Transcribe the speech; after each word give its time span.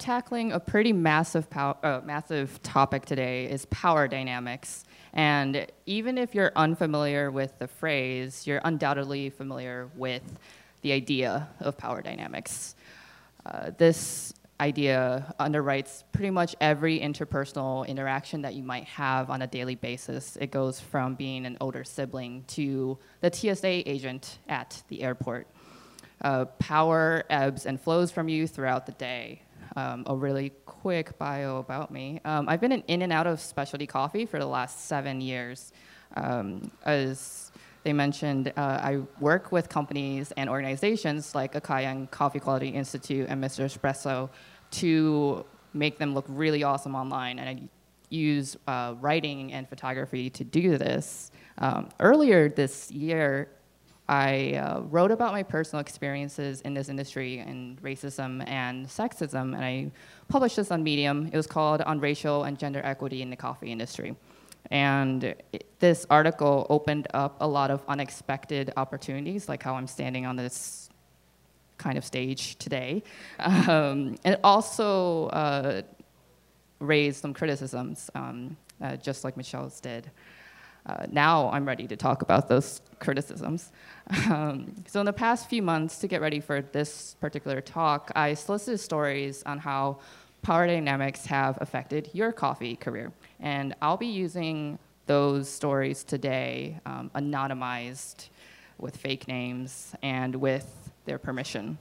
Tackling 0.00 0.52
a 0.52 0.58
pretty 0.58 0.94
massive, 0.94 1.46
uh, 1.54 2.00
massive 2.02 2.62
topic 2.62 3.04
today 3.04 3.44
is 3.44 3.66
power 3.66 4.08
dynamics. 4.08 4.84
And 5.12 5.66
even 5.84 6.16
if 6.16 6.34
you're 6.34 6.52
unfamiliar 6.56 7.30
with 7.30 7.58
the 7.58 7.68
phrase, 7.68 8.46
you're 8.46 8.62
undoubtedly 8.64 9.28
familiar 9.28 9.90
with 9.94 10.22
the 10.80 10.92
idea 10.92 11.50
of 11.60 11.76
power 11.76 12.00
dynamics. 12.00 12.76
Uh, 13.44 13.72
this 13.76 14.32
idea 14.58 15.34
underwrites 15.38 16.04
pretty 16.12 16.30
much 16.30 16.56
every 16.62 16.98
interpersonal 16.98 17.86
interaction 17.86 18.40
that 18.40 18.54
you 18.54 18.62
might 18.62 18.84
have 18.84 19.28
on 19.28 19.42
a 19.42 19.46
daily 19.46 19.74
basis. 19.74 20.38
It 20.40 20.50
goes 20.50 20.80
from 20.80 21.14
being 21.14 21.44
an 21.44 21.58
older 21.60 21.84
sibling 21.84 22.44
to 22.48 22.96
the 23.20 23.30
TSA 23.30 23.86
agent 23.86 24.38
at 24.48 24.82
the 24.88 25.02
airport. 25.02 25.46
Uh, 26.22 26.46
power 26.58 27.24
ebbs 27.28 27.66
and 27.66 27.78
flows 27.78 28.10
from 28.10 28.30
you 28.30 28.46
throughout 28.46 28.86
the 28.86 28.92
day. 28.92 29.42
Um, 29.76 30.04
a 30.06 30.16
really 30.16 30.50
quick 30.66 31.16
bio 31.18 31.58
about 31.58 31.90
me. 31.90 32.20
Um, 32.24 32.48
I've 32.48 32.60
been 32.60 32.72
in 32.72 33.02
and 33.02 33.12
out 33.12 33.26
of 33.26 33.40
specialty 33.40 33.86
coffee 33.86 34.26
for 34.26 34.38
the 34.38 34.46
last 34.46 34.86
seven 34.86 35.20
years. 35.20 35.72
Um, 36.16 36.70
as 36.84 37.52
they 37.84 37.92
mentioned, 37.92 38.52
uh, 38.56 38.60
I 38.60 39.02
work 39.20 39.52
with 39.52 39.68
companies 39.68 40.32
and 40.36 40.50
organizations 40.50 41.34
like 41.34 41.54
Akaya 41.54 42.10
Coffee 42.10 42.40
Quality 42.40 42.68
Institute 42.68 43.26
and 43.28 43.42
Mr. 43.42 43.64
Espresso 43.64 44.28
to 44.72 45.44
make 45.72 45.98
them 45.98 46.14
look 46.14 46.26
really 46.28 46.62
awesome 46.62 46.94
online. 46.94 47.38
And 47.38 47.48
I 47.48 47.62
use 48.10 48.56
uh, 48.66 48.94
writing 49.00 49.52
and 49.52 49.68
photography 49.68 50.28
to 50.30 50.44
do 50.44 50.76
this. 50.76 51.30
Um, 51.58 51.88
earlier 52.00 52.48
this 52.48 52.90
year, 52.90 53.48
I 54.10 54.54
uh, 54.54 54.80
wrote 54.80 55.12
about 55.12 55.30
my 55.30 55.44
personal 55.44 55.80
experiences 55.80 56.62
in 56.62 56.74
this 56.74 56.88
industry 56.88 57.38
and 57.38 57.80
racism 57.80 58.42
and 58.48 58.84
sexism, 58.88 59.54
and 59.54 59.64
I 59.64 59.92
published 60.26 60.56
this 60.56 60.72
on 60.72 60.82
Medium. 60.82 61.30
It 61.32 61.36
was 61.36 61.46
called 61.46 61.80
On 61.82 62.00
Racial 62.00 62.42
and 62.42 62.58
Gender 62.58 62.80
Equity 62.82 63.22
in 63.22 63.30
the 63.30 63.36
Coffee 63.36 63.70
Industry. 63.70 64.16
And 64.72 65.22
it, 65.22 65.64
this 65.78 66.06
article 66.10 66.66
opened 66.70 67.06
up 67.14 67.36
a 67.40 67.46
lot 67.46 67.70
of 67.70 67.84
unexpected 67.86 68.72
opportunities, 68.76 69.48
like 69.48 69.62
how 69.62 69.76
I'm 69.76 69.86
standing 69.86 70.26
on 70.26 70.34
this 70.34 70.90
kind 71.78 71.96
of 71.96 72.04
stage 72.04 72.56
today. 72.56 73.04
Um, 73.38 74.16
it 74.24 74.40
also 74.42 75.26
uh, 75.28 75.82
raised 76.80 77.22
some 77.22 77.32
criticisms, 77.32 78.10
um, 78.16 78.56
uh, 78.82 78.96
just 78.96 79.22
like 79.22 79.36
Michelle's 79.36 79.78
did. 79.80 80.10
Uh, 80.86 81.06
now 81.10 81.50
I'm 81.50 81.66
ready 81.66 81.86
to 81.86 81.96
talk 81.96 82.22
about 82.22 82.48
those 82.48 82.80
criticisms. 82.98 83.70
Um, 84.28 84.74
so 84.86 85.00
in 85.00 85.06
the 85.06 85.12
past 85.12 85.48
few 85.48 85.62
months, 85.62 85.98
to 85.98 86.08
get 86.08 86.20
ready 86.20 86.40
for 86.40 86.62
this 86.62 87.14
particular 87.20 87.60
talk, 87.60 88.10
I 88.16 88.34
solicited 88.34 88.80
stories 88.80 89.42
on 89.44 89.58
how 89.58 89.98
power 90.42 90.66
dynamics 90.66 91.26
have 91.26 91.58
affected 91.60 92.10
your 92.12 92.32
coffee 92.32 92.76
career. 92.76 93.12
And 93.40 93.74
I'll 93.82 93.96
be 93.96 94.06
using 94.06 94.78
those 95.06 95.48
stories 95.48 96.02
today, 96.02 96.80
um, 96.86 97.10
anonymized 97.14 98.28
with 98.78 98.96
fake 98.96 99.28
names 99.28 99.94
and 100.02 100.34
with 100.34 100.90
their 101.04 101.18
permission. 101.18 101.78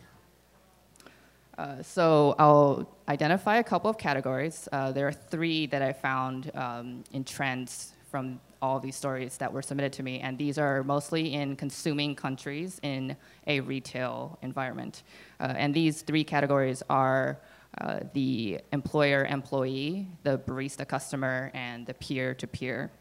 Uh, 1.57 1.83
so 1.83 2.35
I'll 2.39 2.89
identify 3.07 3.57
a 3.57 3.63
couple 3.63 3.89
of 3.89 3.97
categories. 3.97 4.67
Uh, 4.71 4.91
there 4.91 5.07
are 5.07 5.11
three 5.11 5.67
that 5.67 5.81
I 5.81 5.93
found 5.93 6.51
um, 6.55 7.03
in 7.11 7.23
trends 7.23 7.93
from 8.09 8.39
all 8.61 8.79
these 8.79 8.95
stories 8.95 9.37
that 9.37 9.51
were 9.51 9.61
submitted 9.61 9.93
to 9.93 10.03
me, 10.03 10.19
and 10.19 10.37
these 10.37 10.57
are 10.57 10.83
mostly 10.83 11.33
in 11.33 11.55
consuming 11.55 12.15
countries 12.15 12.79
in 12.83 13.15
a 13.47 13.59
retail 13.61 14.37
environment. 14.41 15.03
Uh, 15.39 15.53
and 15.57 15.73
these 15.73 16.01
three 16.01 16.23
categories 16.23 16.83
are 16.89 17.39
uh, 17.79 17.99
the 18.13 18.59
employer 18.73 19.25
employee, 19.25 20.07
the 20.23 20.37
barista 20.39 20.87
customer, 20.87 21.51
and 21.53 21.85
the 21.85 21.93
peer 21.93 22.33
to 22.33 22.47
peer. 22.47 22.91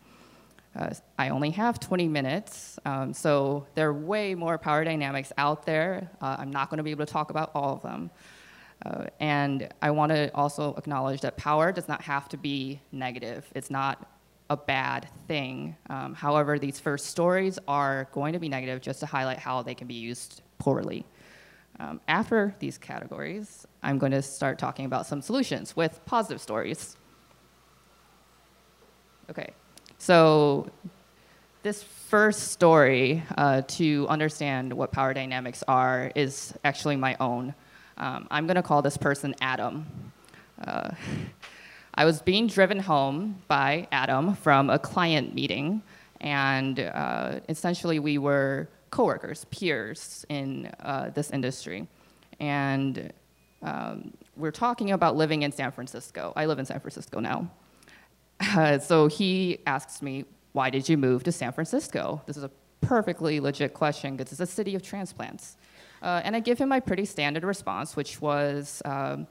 Uh, 0.77 0.91
I 1.19 1.31
only 1.31 1.51
have 1.51 1.81
20 1.81 2.07
minutes, 2.09 2.79
um, 2.85 3.13
so 3.13 3.67
there 3.75 3.89
are 3.89 3.95
way 3.95 4.35
more 4.35 4.59
power 4.59 4.85
dynamics 4.85 5.33
out 5.39 5.65
there. 5.65 6.11
Uh, 6.21 6.37
I'm 6.39 6.51
not 6.51 6.71
going 6.71 6.79
to 6.79 6.85
be 6.85 6.91
able 6.91 7.07
to 7.07 7.13
talk 7.13 7.31
about 7.31 7.51
all 7.55 7.75
of 7.75 7.83
them. 7.83 8.11
Uh, 8.85 9.07
and 9.19 9.69
I 9.83 9.91
want 9.91 10.13
to 10.13 10.33
also 10.35 10.75
acknowledge 10.77 11.23
that 11.23 11.37
power 11.37 11.73
does 11.73 11.89
not 11.89 12.03
have 12.03 12.29
to 12.29 12.37
be 12.37 12.81
negative. 12.93 13.51
It's 13.55 13.71
not 13.71 14.09
a 14.51 14.57
bad 14.57 15.09
thing. 15.27 15.77
Um, 15.91 16.15
however, 16.15 16.59
these 16.59 16.81
first 16.81 17.07
stories 17.07 17.59
are 17.69 18.09
going 18.13 18.33
to 18.33 18.39
be 18.39 18.49
negative 18.49 18.81
just 18.81 19.01
to 19.01 19.07
highlight 19.07 19.39
how 19.39 19.63
they 19.63 19.75
can 19.75 19.87
be 19.87 19.95
used 19.95 20.43
poorly. 20.59 21.05
Um, 21.81 22.01
after 22.09 22.55
these 22.59 22.79
categories, 22.79 23.67
I'm 23.83 23.99
going 23.99 24.13
to 24.13 24.23
start 24.23 24.59
talking 24.59 24.85
about 24.85 25.07
some 25.07 25.23
solutions 25.23 25.77
with 25.77 26.01
positive 26.07 26.41
stories. 26.41 26.97
Okay, 29.31 29.51
so 29.99 30.71
this 31.63 31.83
first 31.83 32.49
story 32.49 33.23
uh, 33.37 33.63
to 33.69 34.07
understand 34.09 34.73
what 34.73 34.91
power 34.91 35.13
dynamics 35.13 35.63
are 35.69 36.11
is 36.15 36.55
actually 36.65 36.97
my 36.97 37.17
own. 37.21 37.55
Um, 37.99 38.27
I'm 38.31 38.47
going 38.47 38.57
to 38.57 38.63
call 38.63 38.81
this 38.81 38.97
person 38.97 39.35
Adam. 39.41 39.87
Uh, 40.65 40.91
I 41.99 42.05
was 42.05 42.23
being 42.23 42.47
driven 42.47 42.79
home 42.79 43.43
by 43.49 43.89
Adam 43.91 44.37
from 44.37 44.71
a 44.71 44.79
client 44.79 45.35
meeting, 45.35 45.83
and 46.21 46.79
uh, 46.79 47.41
essentially 47.49 47.99
we 47.99 48.19
were 48.19 48.69
coworkers, 48.91 49.47
peers 49.47 50.25
in 50.29 50.67
uh, 50.79 51.11
this 51.11 51.33
industry. 51.33 51.89
And 52.39 53.13
um, 53.63 54.13
we're 54.37 54.53
talking 54.53 54.93
about 54.93 55.17
living 55.17 55.43
in 55.43 55.51
San 55.51 55.73
Francisco. 55.73 56.33
I 56.37 56.47
live 56.47 56.61
in 56.61 56.67
San 56.67 56.79
Francisco 56.79 57.19
now. 57.19 57.51
Uh, 58.39 58.79
so 58.91 59.09
he 59.09 59.59
asks 59.67 60.01
me, 60.01 60.25
Why 60.53 60.71
did 60.71 60.89
you 60.89 60.97
move 60.97 61.25
to 61.25 61.33
San 61.33 61.51
Francisco? 61.51 62.23
This 62.27 62.37
is 62.37 62.45
a 62.45 62.51
perfectly 62.81 63.41
legit 63.41 63.75
question 63.75 64.17
because 64.17 64.31
it's 64.31 64.41
a 64.41 64.47
city 64.47 64.77
of 64.77 64.83
transplants. 64.83 65.57
Uh, 66.01 66.21
and 66.23 66.37
I 66.37 66.39
give 66.39 66.59
him 66.59 66.69
my 66.69 66.79
pretty 66.79 67.07
standard 67.07 67.43
response, 67.43 67.97
which 67.97 68.21
was 68.21 68.83
um, 68.85 69.27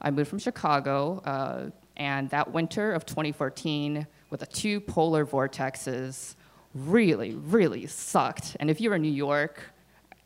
I 0.00 0.10
moved 0.10 0.30
from 0.30 0.38
Chicago, 0.38 1.20
uh, 1.24 1.70
and 1.98 2.30
that 2.30 2.52
winter 2.52 2.92
of 2.92 3.04
2014, 3.04 4.06
with 4.30 4.40
the 4.40 4.46
two 4.46 4.80
polar 4.80 5.26
vortexes, 5.26 6.34
really, 6.74 7.34
really 7.34 7.86
sucked. 7.86 8.56
And 8.60 8.70
if 8.70 8.80
you 8.80 8.90
were 8.90 8.96
in 8.96 9.02
New 9.02 9.12
York 9.12 9.62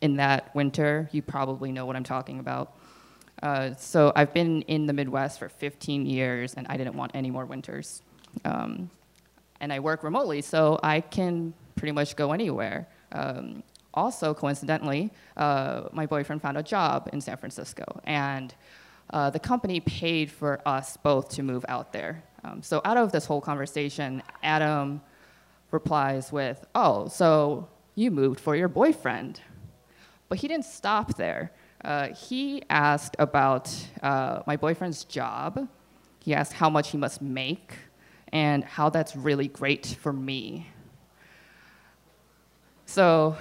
in 0.00 0.16
that 0.16 0.54
winter, 0.54 1.08
you 1.12 1.22
probably 1.22 1.72
know 1.72 1.86
what 1.86 1.96
I'm 1.96 2.04
talking 2.04 2.38
about. 2.40 2.76
Uh, 3.42 3.74
so 3.74 4.12
I've 4.14 4.32
been 4.32 4.62
in 4.62 4.86
the 4.86 4.92
Midwest 4.92 5.38
for 5.38 5.48
15 5.48 6.06
years, 6.06 6.54
and 6.54 6.66
I 6.68 6.76
didn't 6.76 6.94
want 6.94 7.12
any 7.14 7.30
more 7.30 7.44
winters. 7.44 8.02
Um, 8.44 8.90
and 9.60 9.72
I 9.72 9.80
work 9.80 10.02
remotely, 10.02 10.42
so 10.42 10.78
I 10.82 11.00
can 11.00 11.54
pretty 11.76 11.92
much 11.92 12.16
go 12.16 12.32
anywhere. 12.32 12.86
Um, 13.12 13.62
also, 13.94 14.32
coincidentally, 14.32 15.10
uh, 15.36 15.84
my 15.92 16.06
boyfriend 16.06 16.40
found 16.40 16.56
a 16.56 16.62
job 16.62 17.10
in 17.12 17.20
San 17.20 17.36
Francisco, 17.36 18.00
and 18.04 18.54
uh, 19.10 19.30
the 19.30 19.38
company 19.38 19.80
paid 19.80 20.30
for 20.30 20.60
us 20.66 20.96
both 20.96 21.28
to 21.30 21.42
move 21.42 21.64
out 21.68 21.92
there. 21.92 22.22
Um, 22.44 22.62
so, 22.62 22.80
out 22.84 22.96
of 22.96 23.12
this 23.12 23.26
whole 23.26 23.40
conversation, 23.40 24.22
Adam 24.42 25.00
replies 25.70 26.32
with, 26.32 26.64
Oh, 26.74 27.08
so 27.08 27.68
you 27.94 28.10
moved 28.10 28.40
for 28.40 28.56
your 28.56 28.68
boyfriend. 28.68 29.40
But 30.28 30.38
he 30.38 30.48
didn't 30.48 30.64
stop 30.64 31.16
there. 31.16 31.52
Uh, 31.84 32.08
he 32.08 32.62
asked 32.70 33.16
about 33.18 33.74
uh, 34.02 34.42
my 34.46 34.56
boyfriend's 34.56 35.04
job. 35.04 35.68
He 36.20 36.32
asked 36.34 36.52
how 36.52 36.70
much 36.70 36.90
he 36.90 36.96
must 36.96 37.20
make 37.20 37.74
and 38.32 38.64
how 38.64 38.88
that's 38.88 39.14
really 39.14 39.48
great 39.48 39.86
for 40.00 40.12
me. 40.12 40.68
So 42.86 43.36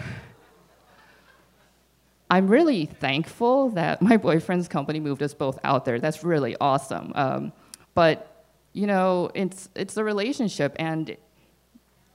I'm 2.32 2.48
really 2.48 2.86
thankful 2.86 3.70
that 3.72 4.02
my 4.02 4.16
boyfriend's 4.18 4.70
company 4.70 5.02
moved 5.02 5.22
us 5.22 5.34
both 5.34 5.60
out 5.66 5.84
there. 5.84 6.00
That's 6.00 6.24
really 6.24 6.56
awesome. 6.62 7.12
Um, 7.14 7.52
but 7.94 8.46
you 8.74 8.88
know, 8.88 9.30
it's 9.36 9.70
it's 9.76 9.98
a 9.98 10.04
relationship, 10.04 10.74
and 10.80 11.18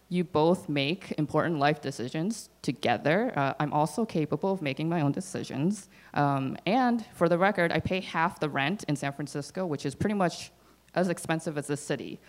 you 0.09 0.25
both 0.25 0.71
make 0.71 1.13
important 1.19 1.59
life 1.59 1.83
decisions 1.83 2.49
together. 2.63 3.31
Uh, 3.37 3.53
I'm 3.61 3.75
also 3.75 4.07
capable 4.07 4.53
of 4.53 4.63
making 4.63 4.89
my 4.89 5.03
own 5.03 5.13
decisions. 5.13 5.91
Um, 6.15 6.57
and 6.65 7.05
for 7.12 7.29
the 7.29 7.37
record, 7.37 7.71
I 7.71 7.81
pay 7.81 8.01
half 8.01 8.41
the 8.41 8.49
rent 8.49 8.85
in 8.89 8.97
San 8.97 9.12
Francisco, 9.12 9.67
which 9.67 9.85
is 9.85 9.95
pretty 9.95 10.15
much 10.15 10.51
as 10.95 11.11
expensive 11.11 11.59
as 11.59 11.67
the 11.67 11.77
city. 11.77 12.21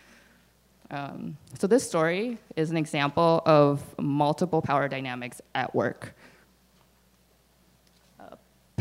Um, 0.92 1.38
so 1.58 1.68
this 1.68 1.88
story 1.88 2.38
is 2.58 2.70
an 2.70 2.78
example 2.78 3.42
of 3.46 3.82
multiple 3.98 4.62
power 4.62 4.90
dynamics 4.90 5.40
at 5.56 5.74
work. 5.74 6.16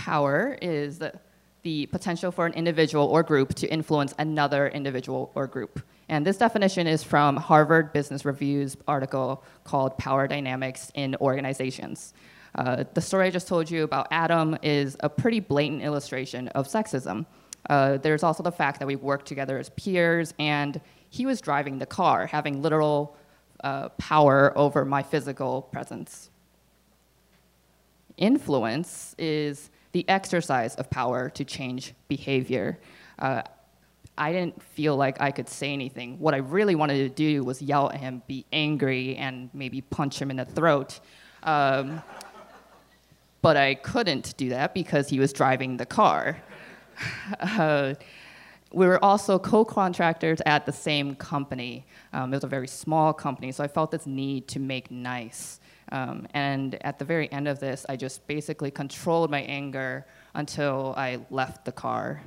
Power 0.07 0.57
is 0.63 1.01
the, 1.65 1.87
potential 1.87 2.31
for 2.31 2.47
an 2.47 2.53
individual 2.53 3.07
or 3.07 3.25
group 3.25 3.53
to 3.55 3.67
influence 3.67 4.15
another 4.21 4.69
individual 4.69 5.33
or 5.35 5.49
group. 5.49 5.83
And 6.09 6.25
this 6.25 6.37
definition 6.37 6.87
is 6.87 7.03
from 7.03 7.37
Harvard 7.37 7.93
Business 7.93 8.25
Review's 8.25 8.77
article 8.87 9.43
called 9.65 9.99
Power 9.99 10.29
Dynamics 10.29 10.93
in 10.95 11.17
Organizations. 11.17 12.15
Uh, 12.55 12.85
the 12.95 13.01
story 13.01 13.27
I 13.27 13.31
just 13.31 13.49
told 13.49 13.69
you 13.69 13.83
about 13.83 14.07
Adam 14.13 14.57
is 14.63 14.97
a 15.01 15.09
pretty 15.09 15.41
blatant 15.41 15.83
illustration 15.83 16.47
of 16.55 16.69
sexism. 16.69 17.27
Uh, 17.69 17.97
there's 17.97 18.23
also 18.23 18.45
the 18.45 18.53
fact 18.53 18.79
that 18.79 18.87
we 18.87 18.95
work 18.95 19.25
together 19.25 19.59
as 19.59 19.71
peers, 19.71 20.35
and 20.39 20.81
he 21.11 21.27
was 21.27 21.41
driving 21.41 21.81
the 21.81 21.87
car, 21.87 22.27
having 22.27 22.63
literal 22.63 23.17
uh, 23.65 23.89
power 23.99 24.57
over 24.57 24.85
my 24.85 25.03
physical 25.03 25.63
presence. 25.63 26.31
Influence 28.17 29.17
is 29.19 29.71
the 29.97 30.07
exercise 30.11 30.75
of 30.75 30.91
power 30.91 31.31
to 31.31 31.43
change 31.43 31.95
behavior. 32.07 32.79
Uh, 33.19 33.41
I 34.19 34.31
didn't 34.31 34.63
feel 34.63 34.95
like 34.95 35.23
I 35.23 35.31
could 35.31 35.49
say 35.49 35.73
anything. 35.73 36.19
What 36.19 36.35
I 36.35 36.37
really 36.57 36.75
wanted 36.75 36.99
to 36.99 37.09
do 37.09 37.43
was 37.43 37.63
yell 37.63 37.91
at 37.91 37.99
him, 37.99 38.21
be 38.27 38.45
angry, 38.53 39.17
and 39.17 39.49
maybe 39.55 39.81
punch 39.81 40.21
him 40.21 40.31
in 40.31 40.37
the 40.37 40.45
throat. 40.45 41.01
Um, 41.45 42.03
but 43.41 43.57
I 43.57 43.77
couldn't 43.77 44.37
do 44.37 44.51
that 44.51 44.75
because 44.75 45.09
he 45.09 45.19
was 45.19 45.33
driving 45.33 45.79
the 45.79 45.87
car. 45.87 46.43
Uh, 47.41 47.95
we 48.73 48.87
were 48.87 49.03
also 49.05 49.39
co-contractors 49.39 50.41
at 50.47 50.65
the 50.65 50.73
same 50.73 51.15
company. 51.15 51.85
Um, 52.15 52.33
it 52.33 52.37
was 52.39 52.45
a 52.45 52.49
very 52.59 52.69
small 52.69 53.13
company, 53.13 53.53
so 53.53 53.63
I 53.63 53.69
felt 53.69 53.91
this 53.91 54.07
need 54.07 54.49
to 54.49 54.59
make 54.59 54.91
nice. 54.91 55.61
Um, 55.93 56.27
and 56.35 56.77
at 56.85 56.99
the 56.99 57.05
very 57.05 57.31
end 57.33 57.47
of 57.49 57.61
this, 57.61 57.87
I 57.89 57.97
just 57.97 58.27
basically 58.27 58.71
controlled 58.71 59.31
my 59.31 59.43
anger 59.43 60.07
until 60.35 60.95
I 60.97 61.21
left 61.31 61.65
the 61.65 61.73
car. 61.73 62.23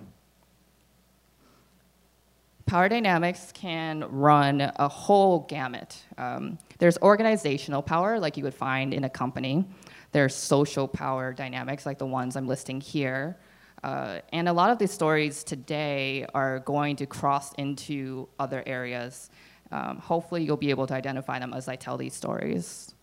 Power 2.65 2.87
dynamics 2.87 3.51
can 3.53 4.05
run 4.09 4.61
a 4.61 4.87
whole 4.87 5.39
gamut. 5.49 6.03
Um, 6.17 6.59
there's 6.77 6.97
organizational 6.99 7.81
power, 7.81 8.19
like 8.19 8.37
you 8.37 8.43
would 8.43 8.53
find 8.53 8.93
in 8.93 9.03
a 9.05 9.09
company. 9.09 9.65
There's 10.11 10.35
social 10.35 10.87
power 10.87 11.33
dynamics, 11.33 11.85
like 11.85 11.97
the 11.97 12.05
ones 12.05 12.35
I'm 12.35 12.47
listing 12.47 12.79
here. 12.79 13.37
Uh, 13.83 14.19
and 14.33 14.47
a 14.47 14.53
lot 14.53 14.69
of 14.69 14.77
these 14.77 14.91
stories 14.91 15.43
today 15.43 16.25
are 16.33 16.59
going 16.59 16.95
to 16.97 17.05
cross 17.05 17.53
into 17.53 18.27
other 18.37 18.61
areas. 18.65 19.29
Um, 19.71 19.97
hopefully, 19.97 20.43
you'll 20.43 20.57
be 20.57 20.69
able 20.69 20.87
to 20.87 20.93
identify 20.93 21.39
them 21.39 21.53
as 21.53 21.67
I 21.67 21.75
tell 21.75 21.97
these 21.97 22.13
stories. 22.13 22.93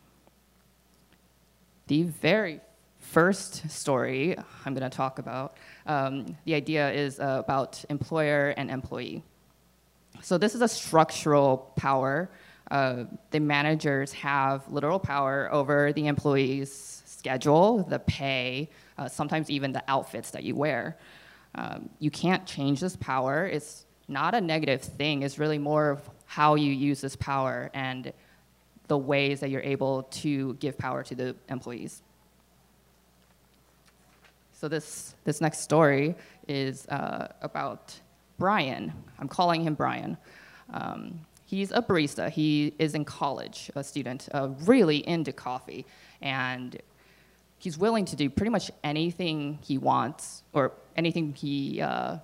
The 1.88 2.02
very 2.02 2.60
first 2.98 3.70
story 3.70 4.36
I'm 4.64 4.74
going 4.74 4.88
to 4.90 4.96
talk 4.96 5.20
about, 5.20 5.56
um, 5.86 6.36
the 6.44 6.54
idea 6.54 6.90
is 6.90 7.20
uh, 7.20 7.42
about 7.44 7.84
employer 7.88 8.54
and 8.56 8.72
employee. 8.72 9.22
So 10.20 10.36
this 10.36 10.56
is 10.56 10.62
a 10.62 10.68
structural 10.68 11.72
power. 11.76 12.28
Uh, 12.72 13.04
the 13.30 13.38
managers 13.38 14.12
have 14.14 14.66
literal 14.68 14.98
power 14.98 15.48
over 15.52 15.92
the 15.92 16.08
employees' 16.08 17.02
schedule, 17.06 17.84
the 17.84 18.00
pay, 18.00 18.68
uh, 18.98 19.08
sometimes 19.08 19.48
even 19.48 19.70
the 19.70 19.84
outfits 19.86 20.32
that 20.32 20.42
you 20.42 20.56
wear. 20.56 20.96
Um, 21.54 21.88
you 22.00 22.10
can't 22.10 22.44
change 22.46 22.80
this 22.80 22.96
power. 22.96 23.46
It's 23.46 23.86
not 24.08 24.34
a 24.34 24.40
negative 24.40 24.82
thing. 24.82 25.22
It's 25.22 25.38
really 25.38 25.58
more 25.58 25.90
of 25.90 26.10
how 26.24 26.56
you 26.56 26.72
use 26.72 27.00
this 27.00 27.14
power 27.14 27.70
and 27.72 28.12
the 28.88 28.98
ways 28.98 29.40
that 29.40 29.50
you're 29.50 29.62
able 29.62 30.04
to 30.04 30.54
give 30.54 30.78
power 30.78 31.02
to 31.02 31.14
the 31.14 31.36
employees. 31.48 32.02
So 34.52 34.68
this, 34.68 35.14
this 35.24 35.40
next 35.40 35.60
story 35.60 36.14
is 36.48 36.86
uh, 36.88 37.28
about 37.42 37.98
Brian. 38.38 38.92
I'm 39.18 39.28
calling 39.28 39.62
him 39.62 39.74
Brian. 39.74 40.16
Um, 40.72 41.20
he's 41.44 41.72
a 41.72 41.82
barista. 41.82 42.30
He 42.30 42.74
is 42.78 42.94
in 42.94 43.04
college, 43.04 43.70
a 43.74 43.84
student, 43.84 44.28
uh, 44.32 44.48
really 44.64 45.06
into 45.06 45.32
coffee. 45.32 45.84
And 46.22 46.80
he's 47.58 47.76
willing 47.76 48.04
to 48.06 48.16
do 48.16 48.30
pretty 48.30 48.50
much 48.50 48.70
anything 48.82 49.58
he 49.62 49.78
wants 49.78 50.42
or 50.52 50.72
anything 50.96 51.34
he, 51.34 51.82
uh, 51.82 52.18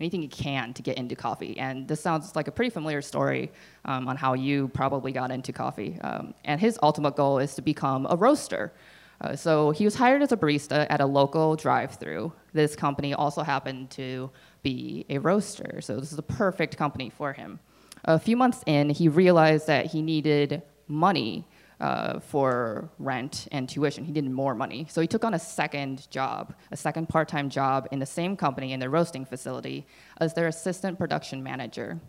anything 0.00 0.22
he 0.22 0.28
can 0.28 0.74
to 0.74 0.82
get 0.82 0.96
into 0.98 1.16
coffee. 1.16 1.58
And 1.58 1.88
this 1.88 2.00
sounds 2.00 2.36
like 2.36 2.48
a 2.48 2.52
pretty 2.52 2.70
familiar 2.70 3.02
story 3.02 3.50
um, 3.84 4.08
on 4.08 4.16
how 4.16 4.34
you 4.34 4.68
probably 4.68 5.12
got 5.12 5.30
into 5.30 5.52
coffee. 5.52 5.98
Um, 6.02 6.34
and 6.44 6.60
his 6.60 6.78
ultimate 6.82 7.16
goal 7.16 7.38
is 7.38 7.54
to 7.54 7.62
become 7.62 8.06
a 8.10 8.16
roaster. 8.16 8.72
Uh, 9.20 9.34
so 9.34 9.70
he 9.70 9.84
was 9.84 9.94
hired 9.94 10.22
as 10.22 10.32
a 10.32 10.36
barista 10.36 10.86
at 10.90 11.00
a 11.00 11.06
local 11.06 11.56
drive-through. 11.56 12.32
This 12.52 12.76
company 12.76 13.14
also 13.14 13.42
happened 13.42 13.90
to 13.92 14.30
be 14.62 15.06
a 15.08 15.18
roaster, 15.18 15.80
so 15.80 15.98
this 15.98 16.12
is 16.12 16.18
a 16.18 16.22
perfect 16.22 16.76
company 16.76 17.08
for 17.08 17.32
him. 17.32 17.58
A 18.04 18.18
few 18.18 18.36
months 18.36 18.62
in, 18.66 18.90
he 18.90 19.08
realized 19.08 19.66
that 19.68 19.86
he 19.86 20.02
needed 20.02 20.62
money 20.86 21.46
uh, 21.80 22.20
for 22.20 22.88
rent 22.98 23.48
and 23.52 23.68
tuition. 23.68 24.04
He 24.04 24.12
needed 24.12 24.30
more 24.30 24.54
money. 24.54 24.86
So 24.88 25.00
he 25.00 25.06
took 25.06 25.24
on 25.24 25.34
a 25.34 25.38
second 25.38 26.10
job, 26.10 26.54
a 26.70 26.76
second 26.76 27.08
part-time 27.08 27.50
job 27.50 27.88
in 27.90 27.98
the 27.98 28.06
same 28.06 28.36
company 28.36 28.72
in 28.72 28.80
the 28.80 28.88
roasting 28.88 29.24
facility 29.24 29.86
as 30.18 30.34
their 30.34 30.46
assistant 30.46 30.98
production 30.98 31.42
manager. 31.42 32.00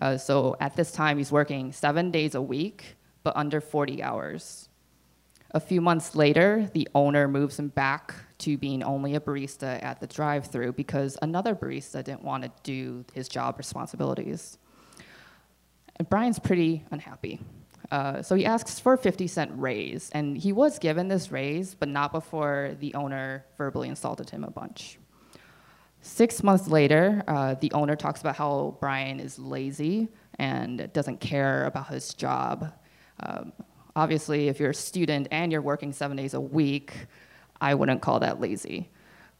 Uh, 0.00 0.16
so 0.16 0.56
at 0.60 0.76
this 0.76 0.92
time, 0.92 1.18
he's 1.18 1.32
working 1.32 1.72
seven 1.72 2.10
days 2.10 2.34
a 2.34 2.42
week, 2.42 2.96
but 3.22 3.36
under 3.36 3.60
40 3.60 4.02
hours. 4.02 4.68
A 5.52 5.60
few 5.60 5.80
months 5.80 6.14
later, 6.14 6.70
the 6.74 6.88
owner 6.94 7.26
moves 7.26 7.58
him 7.58 7.68
back 7.68 8.14
to 8.38 8.56
being 8.56 8.82
only 8.82 9.16
a 9.16 9.20
barista 9.20 9.82
at 9.82 10.00
the 10.00 10.06
drive 10.06 10.46
through 10.46 10.72
because 10.74 11.18
another 11.22 11.54
barista 11.54 12.04
didn't 12.04 12.22
want 12.22 12.44
to 12.44 12.50
do 12.62 13.04
his 13.12 13.28
job 13.28 13.58
responsibilities. 13.58 14.58
And 15.96 16.08
Brian's 16.08 16.38
pretty 16.38 16.84
unhappy. 16.92 17.40
Uh, 17.90 18.22
so 18.22 18.34
he 18.34 18.46
asks 18.46 18.78
for 18.78 18.92
a 18.92 18.98
50 18.98 19.26
cent 19.26 19.50
raise, 19.54 20.10
and 20.12 20.38
he 20.38 20.52
was 20.52 20.78
given 20.78 21.08
this 21.08 21.32
raise, 21.32 21.74
but 21.74 21.88
not 21.88 22.12
before 22.12 22.76
the 22.80 22.94
owner 22.94 23.44
verbally 23.58 23.88
insulted 23.88 24.30
him 24.30 24.44
a 24.44 24.50
bunch. 24.50 24.98
Six 26.02 26.42
months 26.42 26.68
later, 26.68 27.22
uh, 27.26 27.54
the 27.54 27.72
owner 27.72 27.96
talks 27.96 28.20
about 28.20 28.36
how 28.36 28.76
Brian 28.80 29.20
is 29.20 29.38
lazy 29.38 30.08
and 30.38 30.90
doesn't 30.92 31.20
care 31.20 31.66
about 31.66 31.88
his 31.88 32.14
job. 32.14 32.72
Um, 33.20 33.52
Obviously, 33.96 34.48
if 34.48 34.60
you're 34.60 34.70
a 34.70 34.74
student 34.74 35.28
and 35.30 35.50
you're 35.50 35.62
working 35.62 35.92
seven 35.92 36.16
days 36.16 36.34
a 36.34 36.40
week, 36.40 36.94
I 37.60 37.74
wouldn't 37.74 38.02
call 38.02 38.20
that 38.20 38.40
lazy. 38.40 38.90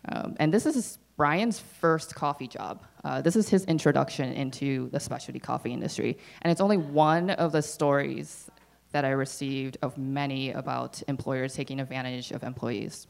Um, 0.08 0.36
and 0.38 0.52
this 0.52 0.66
is 0.66 0.98
Brian's 1.16 1.58
first 1.58 2.14
coffee 2.14 2.48
job. 2.48 2.82
Uh, 3.04 3.20
this 3.20 3.36
is 3.36 3.48
his 3.48 3.64
introduction 3.66 4.32
into 4.32 4.88
the 4.90 5.00
specialty 5.00 5.38
coffee 5.38 5.72
industry. 5.72 6.16
And 6.42 6.50
it's 6.50 6.60
only 6.60 6.78
one 6.78 7.30
of 7.30 7.52
the 7.52 7.62
stories 7.62 8.50
that 8.92 9.04
I 9.04 9.10
received 9.10 9.76
of 9.82 9.98
many 9.98 10.52
about 10.52 11.02
employers 11.08 11.54
taking 11.54 11.78
advantage 11.80 12.32
of 12.32 12.42
employees. 12.42 13.06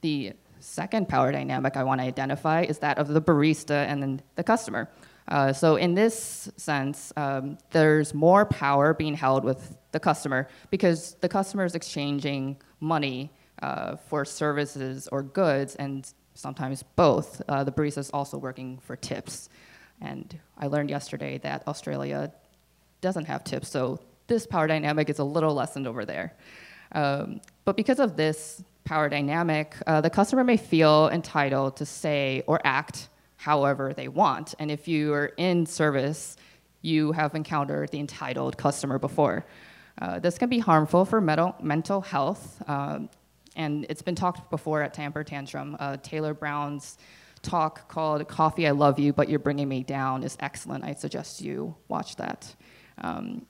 The 0.00 0.32
second 0.60 1.08
power 1.08 1.32
dynamic 1.32 1.76
I 1.76 1.84
want 1.84 2.00
to 2.00 2.06
identify 2.06 2.62
is 2.62 2.78
that 2.78 2.98
of 2.98 3.08
the 3.08 3.20
barista 3.20 3.86
and 3.86 4.02
then 4.02 4.22
the 4.36 4.44
customer. 4.44 4.88
Uh, 5.26 5.52
so 5.52 5.76
in 5.76 5.94
this 5.94 6.48
sense, 6.56 7.12
um, 7.16 7.58
there's 7.70 8.14
more 8.14 8.46
power 8.46 8.94
being 8.94 9.14
held 9.14 9.44
with 9.44 9.76
the 9.92 10.00
customer 10.00 10.48
because 10.70 11.16
the 11.20 11.28
customer 11.28 11.64
is 11.64 11.74
exchanging 11.74 12.56
money 12.80 13.30
uh, 13.62 13.96
for 13.96 14.24
services 14.24 15.08
or 15.10 15.22
goods, 15.22 15.74
and 15.76 16.12
sometimes 16.34 16.82
both. 16.96 17.42
Uh, 17.48 17.64
the 17.64 17.72
barista 17.72 17.98
is 17.98 18.10
also 18.10 18.38
working 18.38 18.78
for 18.78 18.96
tips. 18.96 19.48
And 20.00 20.38
I 20.56 20.66
learned 20.66 20.90
yesterday 20.90 21.38
that 21.38 21.66
Australia 21.66 22.32
doesn't 23.00 23.26
have 23.26 23.44
tips, 23.44 23.68
so 23.68 24.00
this 24.26 24.46
power 24.46 24.66
dynamic 24.66 25.08
is 25.10 25.18
a 25.18 25.24
little 25.24 25.54
lessened 25.54 25.86
over 25.86 26.04
there. 26.04 26.34
Um, 26.92 27.40
but 27.64 27.76
because 27.76 27.98
of 27.98 28.16
this 28.16 28.62
power 28.84 29.08
dynamic, 29.08 29.76
uh, 29.86 30.00
the 30.00 30.10
customer 30.10 30.44
may 30.44 30.56
feel 30.56 31.08
entitled 31.10 31.76
to 31.76 31.86
say 31.86 32.42
or 32.46 32.60
act 32.64 33.08
however 33.36 33.92
they 33.92 34.08
want. 34.08 34.54
And 34.58 34.70
if 34.70 34.88
you 34.88 35.12
are 35.12 35.32
in 35.36 35.66
service, 35.66 36.36
you 36.82 37.12
have 37.12 37.34
encountered 37.34 37.90
the 37.90 37.98
entitled 37.98 38.56
customer 38.56 38.98
before. 38.98 39.44
Uh, 40.00 40.18
this 40.18 40.38
can 40.38 40.48
be 40.48 40.58
harmful 40.58 41.04
for 41.04 41.20
mental, 41.20 41.54
mental 41.60 42.00
health, 42.00 42.62
um, 42.68 43.08
and 43.56 43.86
it's 43.88 44.02
been 44.02 44.14
talked 44.14 44.50
before 44.50 44.82
at 44.82 44.94
Tamper 44.94 45.24
Tantrum. 45.24 45.76
Uh, 45.78 45.96
Taylor 46.02 46.34
Brown's 46.34 46.98
talk 47.42 47.88
called 47.88 48.26
Coffee, 48.28 48.66
I 48.66 48.72
Love 48.72 48.98
You, 48.98 49.12
But 49.12 49.28
You're 49.28 49.38
Bringing 49.38 49.68
Me 49.68 49.82
Down 49.82 50.22
is 50.22 50.36
excellent. 50.40 50.84
I 50.84 50.94
suggest 50.94 51.40
you 51.40 51.74
watch 51.88 52.16
that. 52.16 52.54
Um, 52.98 53.46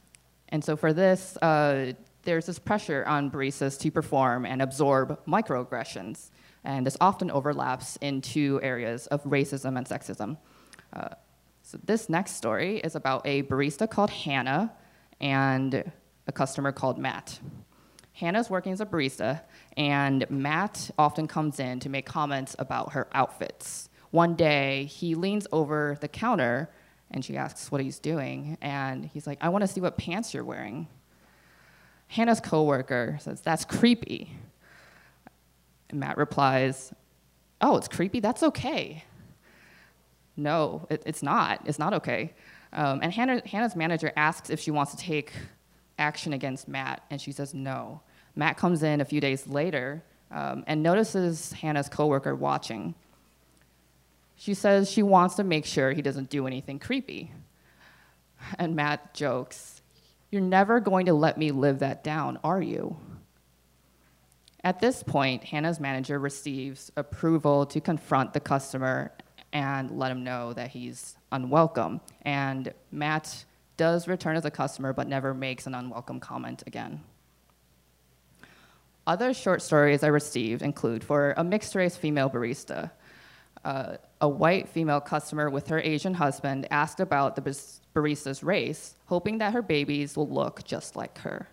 and 0.51 0.63
so 0.63 0.77
for 0.77 0.93
this, 0.93 1.37
uh, 1.43 1.93
there's 2.23 2.47
this 2.47 2.59
pressure 2.59 3.05
on 3.07 3.31
baristas 3.31 3.79
to 3.81 3.91
perform 3.91 4.45
and 4.45 4.61
absorb 4.61 5.25
microaggressions 5.27 6.31
and 6.65 6.87
this 6.87 6.97
often 7.01 7.31
overlaps 7.31 7.97
in 8.01 8.21
two 8.21 8.61
areas 8.63 9.07
of 9.09 9.23
racism 9.25 9.79
and 9.79 9.87
sexism. 9.87 10.37
Uh, 10.93 11.09
so 11.63 11.79
this 11.85 12.09
next 12.09 12.33
story 12.33 12.79
is 12.79 12.95
about 12.95 13.23
a 13.27 13.43
barista 13.45 13.89
called 13.89 14.11
Hannah 14.11 14.73
and 15.21 15.91
a 16.27 16.33
customer 16.33 16.73
called 16.73 16.99
Matt. 16.99 17.39
Hannah's 18.19 18.51
working 18.51 18.73
as 18.73 18.81
a 18.81 18.87
barista, 18.87 19.43
and 19.77 20.29
Matt 20.29 20.91
often 20.99 21.29
comes 21.29 21.61
in 21.61 21.79
to 21.79 21.89
make 21.89 22.05
comments 22.05 22.57
about 22.59 22.95
her 22.95 23.07
outfits. 23.13 23.89
One 24.11 24.35
day, 24.35 24.87
he 24.87 25.15
leans 25.15 25.47
over 25.53 25.97
the 26.01 26.09
counter 26.09 26.69
and 27.13 27.25
she 27.25 27.37
asks 27.37 27.71
what 27.71 27.81
he's 27.81 28.01
doing, 28.01 28.59
and 28.61 29.05
he's 29.05 29.27
like, 29.27 29.39
I 29.41 29.49
want 29.51 29.63
to 29.63 29.69
see 29.69 29.81
what 29.81 29.97
pants 29.97 30.35
you're 30.35 30.45
wearing. 30.45 30.89
Hannah's 32.09 32.41
coworker 32.41 33.19
says, 33.21 33.41
That's 33.41 33.65
creepy. 33.65 34.37
And 35.89 36.01
Matt 36.01 36.19
replies, 36.19 36.93
oh, 37.61 37.77
it's 37.77 37.89
creepy, 37.89 38.21
that's 38.21 38.43
okay. 38.43 39.05
No, 40.37 40.87
it, 40.91 41.03
it's 41.07 41.23
not. 41.23 41.63
It's 41.65 41.79
not 41.79 41.95
okay. 41.95 42.35
Um, 42.73 43.01
and 43.01 43.13
Hannah, 43.13 43.43
Hannah's 43.47 43.75
manager 43.75 44.13
asks 44.17 44.51
if 44.51 44.61
she 44.61 44.71
wants 44.71 44.93
to 44.93 44.99
take 44.99 45.33
action 45.99 46.33
against 46.33 46.69
Matt, 46.69 47.05
and 47.11 47.21
she 47.21 47.33
says 47.33 47.55
no. 47.55 48.03
Matt 48.39 48.57
comes 48.57 48.85
in 48.85 49.01
a 49.01 49.05
few 49.05 49.21
days 49.21 49.49
later 49.49 50.01
um, 50.31 50.63
and 50.69 50.81
notices 50.81 51.53
Hannah's 51.55 51.89
coworker 51.89 52.37
watching. 52.37 52.95
She 54.37 54.55
says 54.55 54.89
she 54.89 55.03
wants 55.03 55.35
to 55.35 55.45
make 55.45 55.67
sure 55.67 55.91
he 55.91 56.03
doesn't 56.03 56.31
do 56.31 56.47
anything 56.47 56.79
creepy. 56.79 57.33
And 58.57 58.77
Matt 58.77 59.13
jokes, 59.13 59.83
You're 60.31 60.41
never 60.41 60.79
going 60.79 61.07
to 61.07 61.15
let 61.15 61.37
me 61.37 61.51
live 61.51 61.81
that 61.81 62.05
down, 62.05 62.39
are 62.45 62.63
you? 62.63 62.97
At 64.63 64.79
this 64.79 65.03
point, 65.03 65.43
Hannah's 65.43 65.81
manager 65.81 66.21
receives 66.21 66.93
approval 66.97 67.67
to 67.67 67.81
confront 67.81 68.35
the 68.35 68.41
customer 68.41 69.11
and 69.53 69.91
let 69.91 70.13
him 70.13 70.23
know 70.23 70.53
that 70.53 70.71
he's 70.71 71.17
unwelcome. 71.33 72.01
And 72.23 72.73
Matt 72.93 73.45
does 73.77 74.07
return 74.07 74.37
as 74.37 74.45
a 74.45 74.51
customer, 74.53 74.93
but 74.93 75.09
never 75.09 75.35
makes 75.35 75.67
an 75.67 75.75
unwelcome 75.75 76.21
comment 76.21 76.63
again. 76.69 77.01
Other 79.09 79.33
short 79.33 79.63
stories 79.63 80.03
I 80.03 80.09
received 80.09 80.61
include 80.61 81.03
for 81.03 81.33
a 81.39 81.43
mixed 81.43 81.75
race 81.75 81.97
female 81.97 82.29
barista. 82.29 82.91
Uh, 83.65 83.97
a 84.21 84.29
white 84.29 84.69
female 84.69 85.01
customer 85.01 85.49
with 85.49 85.69
her 85.69 85.81
Asian 85.81 86.13
husband 86.13 86.69
asked 86.71 87.01
about 87.01 87.35
the 87.35 87.41
barista's 87.95 88.43
race, 88.43 88.97
hoping 89.07 89.39
that 89.39 89.55
her 89.55 89.63
babies 89.63 90.15
will 90.15 90.29
look 90.29 90.63
just 90.63 90.95
like 90.95 91.17
her. 91.21 91.49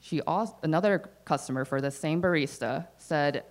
She 0.00 0.20
also, 0.20 0.54
another 0.62 0.98
customer 1.24 1.64
for 1.64 1.80
the 1.80 1.90
same 1.90 2.20
barista 2.20 2.88
said, 2.98 3.44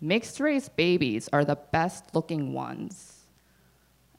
mixed 0.00 0.40
race 0.40 0.68
babies 0.68 1.28
are 1.32 1.44
the 1.44 1.58
best 1.70 2.12
looking 2.12 2.52
ones. 2.52 3.13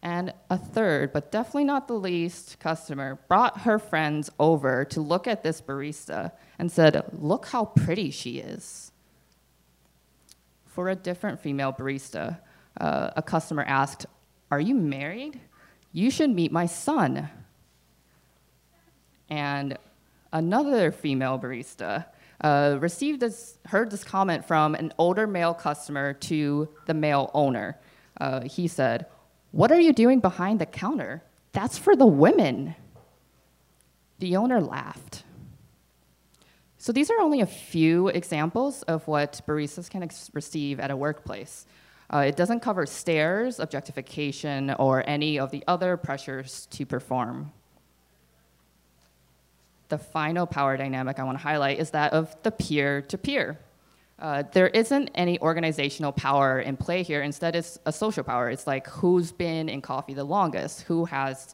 And 0.05 0.33
a 0.51 0.57
third, 0.59 1.13
but 1.13 1.31
definitely 1.31 1.63
not 1.63 1.87
the 1.87 1.95
least, 1.95 2.59
customer 2.59 3.17
brought 3.27 3.61
her 3.61 3.79
friends 3.79 4.29
over 4.37 4.85
to 4.85 5.01
look 5.01 5.25
at 5.25 5.41
this 5.41 5.61
barista 5.61 6.31
and 6.59 6.71
said, 6.71 7.03
Look 7.11 7.47
how 7.47 7.65
pretty 7.65 8.11
she 8.11 8.37
is. 8.37 8.91
For 10.67 10.89
a 10.89 10.95
different 10.95 11.39
female 11.39 11.73
barista, 11.73 12.39
uh, 12.79 13.09
a 13.15 13.23
customer 13.23 13.63
asked, 13.63 14.05
Are 14.51 14.59
you 14.59 14.75
married? 14.75 15.39
You 15.91 16.11
should 16.11 16.29
meet 16.29 16.51
my 16.51 16.67
son. 16.67 17.27
And 19.27 19.75
another 20.31 20.91
female 20.91 21.39
barista 21.39 22.05
uh, 22.41 22.77
received 22.79 23.21
this, 23.21 23.57
heard 23.65 23.89
this 23.89 24.03
comment 24.03 24.45
from 24.45 24.75
an 24.75 24.93
older 24.99 25.25
male 25.25 25.55
customer 25.55 26.13
to 26.13 26.69
the 26.85 26.93
male 26.93 27.31
owner. 27.33 27.79
Uh, 28.21 28.41
he 28.41 28.67
said, 28.67 29.07
what 29.55 29.71
are 29.71 29.79
you 29.79 29.93
doing 29.93 30.19
behind 30.19 30.59
the 30.59 30.65
counter? 30.65 31.23
That's 31.53 31.77
for 31.77 31.95
the 31.95 32.05
women. 32.05 32.75
The 34.19 34.35
owner 34.35 34.59
laughed. 34.59 35.23
So 36.77 36.91
these 36.91 37.09
are 37.09 37.21
only 37.21 37.39
a 37.39 37.45
few 37.45 38.09
examples 38.09 38.83
of 38.83 39.07
what 39.07 39.41
baristas 39.47 39.89
can 39.89 40.09
receive 40.33 40.81
at 40.81 40.91
a 40.91 40.97
workplace. 40.97 41.65
Uh, 42.13 42.25
it 42.27 42.35
doesn't 42.35 42.59
cover 42.59 42.85
stares, 42.85 43.61
objectification, 43.61 44.71
or 44.71 45.07
any 45.07 45.39
of 45.39 45.51
the 45.51 45.63
other 45.69 45.95
pressures 45.95 46.67
to 46.71 46.85
perform. 46.85 47.53
The 49.87 49.97
final 49.97 50.45
power 50.45 50.75
dynamic 50.75 51.17
I 51.17 51.23
want 51.23 51.37
to 51.37 51.43
highlight 51.43 51.79
is 51.79 51.91
that 51.91 52.11
of 52.11 52.35
the 52.43 52.51
peer 52.51 53.01
to 53.03 53.17
peer. 53.17 53.57
Uh, 54.17 54.43
there 54.53 54.67
isn't 54.69 55.09
any 55.13 55.39
organizational 55.41 56.11
power 56.11 56.61
in 56.61 56.77
play 56.77 57.03
here. 57.03 57.21
Instead, 57.21 57.55
it's 57.55 57.77
a 57.85 57.91
social 57.91 58.23
power. 58.23 58.49
It's 58.49 58.65
like 58.65 58.87
who's 58.87 59.31
been 59.31 59.67
in 59.67 59.81
coffee 59.81 60.13
the 60.13 60.23
longest, 60.23 60.81
who 60.83 61.05
has 61.05 61.53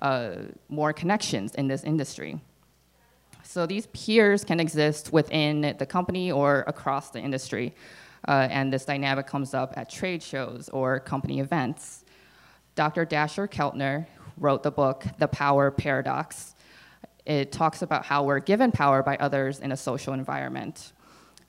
uh, 0.00 0.32
more 0.68 0.92
connections 0.92 1.54
in 1.54 1.68
this 1.68 1.84
industry. 1.84 2.40
So 3.44 3.66
these 3.66 3.86
peers 3.88 4.44
can 4.44 4.60
exist 4.60 5.12
within 5.12 5.74
the 5.78 5.86
company 5.86 6.32
or 6.32 6.64
across 6.66 7.10
the 7.10 7.20
industry. 7.20 7.74
Uh, 8.26 8.48
and 8.50 8.72
this 8.72 8.84
dynamic 8.84 9.26
comes 9.26 9.54
up 9.54 9.74
at 9.76 9.88
trade 9.88 10.22
shows 10.22 10.68
or 10.70 11.00
company 11.00 11.40
events. 11.40 12.04
Dr. 12.74 13.06
Dacher 13.06 13.48
Keltner 13.48 14.06
wrote 14.36 14.62
the 14.62 14.70
book, 14.70 15.04
The 15.18 15.28
Power 15.28 15.70
Paradox. 15.70 16.54
It 17.24 17.52
talks 17.52 17.82
about 17.82 18.04
how 18.04 18.24
we're 18.24 18.40
given 18.40 18.72
power 18.72 19.02
by 19.02 19.16
others 19.16 19.60
in 19.60 19.72
a 19.72 19.76
social 19.76 20.12
environment. 20.12 20.92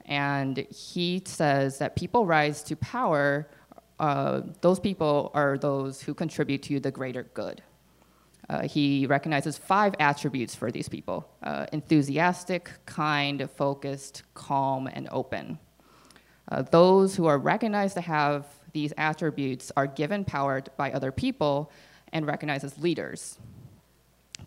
And 0.06 0.58
he 0.70 1.22
says 1.26 1.78
that 1.80 1.96
people 1.96 2.26
rise 2.26 2.64
to 2.64 2.76
power, 2.76 3.48
uh, 4.00 4.42
those 4.62 4.80
people 4.80 5.32
are 5.34 5.58
those 5.58 6.02
who 6.02 6.14
contribute 6.14 6.64
to 6.64 6.80
the 6.80 6.92
greater 6.92 7.24
good. 7.34 7.62
Uh, 8.50 8.64
he 8.64 9.06
recognizes 9.06 9.58
five 9.58 9.96
attributes 10.00 10.56
for 10.56 10.72
these 10.72 10.90
people 10.90 11.30
uh, 11.44 11.68
enthusiastic, 11.72 12.70
kind, 12.86 13.48
focused, 13.56 14.24
calm, 14.34 14.88
and 14.88 15.08
open. 15.12 15.58
Uh, 16.50 16.62
those 16.64 17.16
who 17.16 17.28
are 17.28 17.38
recognized 17.38 17.94
to 17.94 18.02
have 18.02 18.46
these 18.74 18.92
attributes 18.98 19.72
are 19.78 19.88
given 19.88 20.26
power 20.26 20.62
by 20.78 20.92
other 20.92 21.12
people 21.12 21.72
and 22.12 22.26
recognized 22.26 22.64
as 22.64 22.78
leaders. 22.80 23.38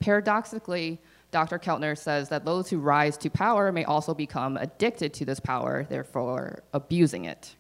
Paradoxically, 0.01 1.01
Dr. 1.35 1.59
Keltner 1.59 1.99
says 1.99 2.29
that 2.29 2.45
those 2.45 2.71
who 2.71 2.79
rise 2.79 3.17
to 3.17 3.29
power 3.29 3.73
may 3.73 3.85
also 3.85 4.15
become 4.15 4.57
addicted 4.57 5.13
to 5.15 5.25
this 5.25 5.41
power, 5.41 5.85
therefore 5.91 6.63
abusing 6.73 7.25
it. 7.25 7.57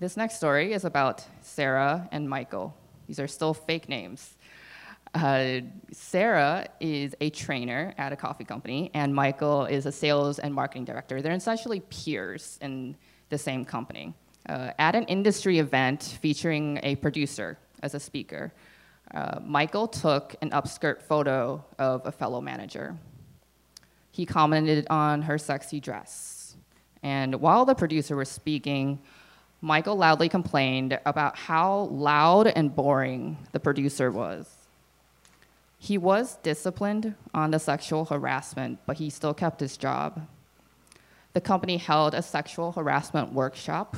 This 0.00 0.16
next 0.16 0.36
story 0.36 0.72
is 0.72 0.86
about 0.86 1.26
Sarah 1.42 2.08
and 2.10 2.26
Michael. 2.26 2.74
These 3.06 3.20
are 3.20 3.28
still 3.28 3.52
fake 3.52 3.86
names. 3.90 4.34
Uh, 5.12 5.60
Sarah 5.92 6.66
is 6.80 7.14
a 7.20 7.28
trainer 7.28 7.92
at 7.98 8.14
a 8.14 8.16
coffee 8.16 8.44
company, 8.44 8.90
and 8.94 9.14
Michael 9.14 9.66
is 9.66 9.84
a 9.84 9.92
sales 9.92 10.38
and 10.38 10.54
marketing 10.54 10.86
director. 10.86 11.20
They're 11.20 11.34
essentially 11.34 11.80
peers 11.80 12.58
in 12.62 12.96
the 13.28 13.36
same 13.36 13.66
company. 13.66 14.14
Uh, 14.48 14.70
at 14.78 14.94
an 14.94 15.04
industry 15.04 15.58
event 15.58 16.16
featuring 16.22 16.80
a 16.82 16.96
producer 16.96 17.58
as 17.82 17.92
a 17.92 18.00
speaker, 18.00 18.54
uh, 19.14 19.40
Michael 19.44 19.88
took 19.88 20.36
an 20.42 20.50
upskirt 20.50 21.02
photo 21.02 21.64
of 21.78 22.06
a 22.06 22.12
fellow 22.12 22.40
manager. 22.40 22.96
He 24.10 24.26
commented 24.26 24.86
on 24.90 25.22
her 25.22 25.38
sexy 25.38 25.80
dress. 25.80 26.56
And 27.02 27.36
while 27.36 27.64
the 27.64 27.74
producer 27.74 28.16
was 28.16 28.28
speaking, 28.28 28.98
Michael 29.60 29.96
loudly 29.96 30.28
complained 30.28 30.98
about 31.06 31.36
how 31.36 31.88
loud 31.90 32.46
and 32.48 32.74
boring 32.74 33.38
the 33.52 33.60
producer 33.60 34.10
was. 34.10 34.48
He 35.78 35.96
was 35.96 36.36
disciplined 36.42 37.14
on 37.32 37.50
the 37.50 37.58
sexual 37.58 38.04
harassment, 38.04 38.80
but 38.86 38.96
he 38.96 39.10
still 39.10 39.34
kept 39.34 39.60
his 39.60 39.76
job. 39.76 40.26
The 41.32 41.40
company 41.40 41.76
held 41.76 42.14
a 42.14 42.22
sexual 42.22 42.72
harassment 42.72 43.32
workshop, 43.32 43.96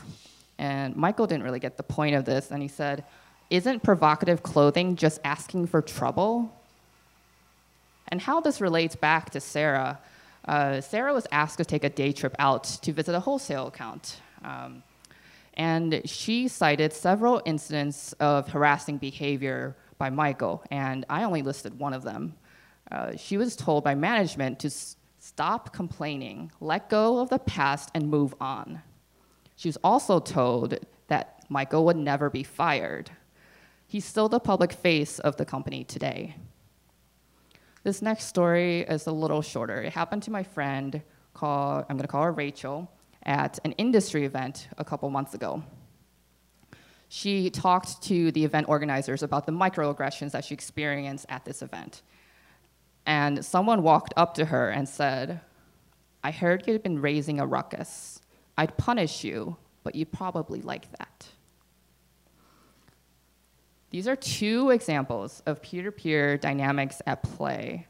and 0.58 0.94
Michael 0.94 1.26
didn't 1.26 1.44
really 1.44 1.58
get 1.58 1.78
the 1.78 1.82
point 1.82 2.14
of 2.14 2.26
this, 2.26 2.50
and 2.50 2.60
he 2.60 2.68
said, 2.68 3.04
isn't 3.50 3.82
provocative 3.82 4.42
clothing 4.42 4.96
just 4.96 5.20
asking 5.24 5.66
for 5.66 5.82
trouble? 5.82 6.56
And 8.08 8.20
how 8.20 8.40
this 8.40 8.60
relates 8.60 8.96
back 8.96 9.30
to 9.30 9.40
Sarah. 9.40 10.00
Uh, 10.46 10.80
Sarah 10.80 11.12
was 11.12 11.26
asked 11.30 11.58
to 11.58 11.64
take 11.64 11.84
a 11.84 11.90
day 11.90 12.12
trip 12.12 12.34
out 12.38 12.64
to 12.64 12.92
visit 12.92 13.14
a 13.14 13.20
wholesale 13.20 13.66
account. 13.66 14.20
Um, 14.42 14.82
and 15.54 16.02
she 16.04 16.48
cited 16.48 16.92
several 16.92 17.42
incidents 17.44 18.12
of 18.14 18.48
harassing 18.48 18.98
behavior 18.98 19.76
by 19.98 20.08
Michael, 20.08 20.64
and 20.70 21.04
I 21.10 21.24
only 21.24 21.42
listed 21.42 21.78
one 21.78 21.92
of 21.92 22.02
them. 22.02 22.34
Uh, 22.90 23.16
she 23.16 23.36
was 23.36 23.54
told 23.54 23.84
by 23.84 23.94
management 23.94 24.58
to 24.60 24.70
stop 25.18 25.72
complaining, 25.72 26.50
let 26.60 26.88
go 26.88 27.18
of 27.18 27.28
the 27.28 27.38
past, 27.38 27.90
and 27.94 28.08
move 28.08 28.34
on. 28.40 28.80
She 29.56 29.68
was 29.68 29.76
also 29.84 30.18
told 30.18 30.78
that 31.08 31.44
Michael 31.50 31.84
would 31.84 31.96
never 31.98 32.30
be 32.30 32.42
fired. 32.42 33.10
He's 33.90 34.04
still 34.04 34.28
the 34.28 34.38
public 34.38 34.72
face 34.72 35.18
of 35.18 35.34
the 35.34 35.44
company 35.44 35.82
today. 35.82 36.36
This 37.82 38.00
next 38.00 38.26
story 38.26 38.82
is 38.82 39.08
a 39.08 39.10
little 39.10 39.42
shorter. 39.42 39.82
It 39.82 39.92
happened 39.92 40.22
to 40.22 40.30
my 40.30 40.44
friend 40.44 41.02
I'm 41.42 41.96
gonna 41.96 42.06
call 42.06 42.22
her 42.22 42.30
Rachel, 42.30 42.88
at 43.24 43.58
an 43.64 43.72
industry 43.72 44.24
event 44.24 44.68
a 44.78 44.84
couple 44.84 45.10
months 45.10 45.34
ago. 45.34 45.64
She 47.08 47.50
talked 47.50 48.00
to 48.02 48.30
the 48.30 48.44
event 48.44 48.68
organizers 48.68 49.24
about 49.24 49.46
the 49.46 49.52
microaggressions 49.52 50.30
that 50.30 50.44
she 50.44 50.54
experienced 50.54 51.26
at 51.28 51.44
this 51.44 51.60
event. 51.60 52.02
And 53.06 53.44
someone 53.44 53.82
walked 53.82 54.14
up 54.16 54.34
to 54.34 54.44
her 54.44 54.70
and 54.70 54.88
said, 54.88 55.40
I 56.22 56.30
heard 56.30 56.68
you'd 56.68 56.84
been 56.84 57.00
raising 57.00 57.40
a 57.40 57.46
ruckus. 57.46 58.20
I'd 58.56 58.76
punish 58.76 59.24
you, 59.24 59.56
but 59.82 59.96
you'd 59.96 60.12
probably 60.12 60.60
like 60.60 60.92
that. 60.92 61.26
These 63.90 64.06
are 64.06 64.16
two 64.16 64.70
examples 64.70 65.42
of 65.46 65.62
peer-to-peer 65.62 66.38
dynamics 66.38 67.02
at 67.06 67.22
play. 67.22 67.86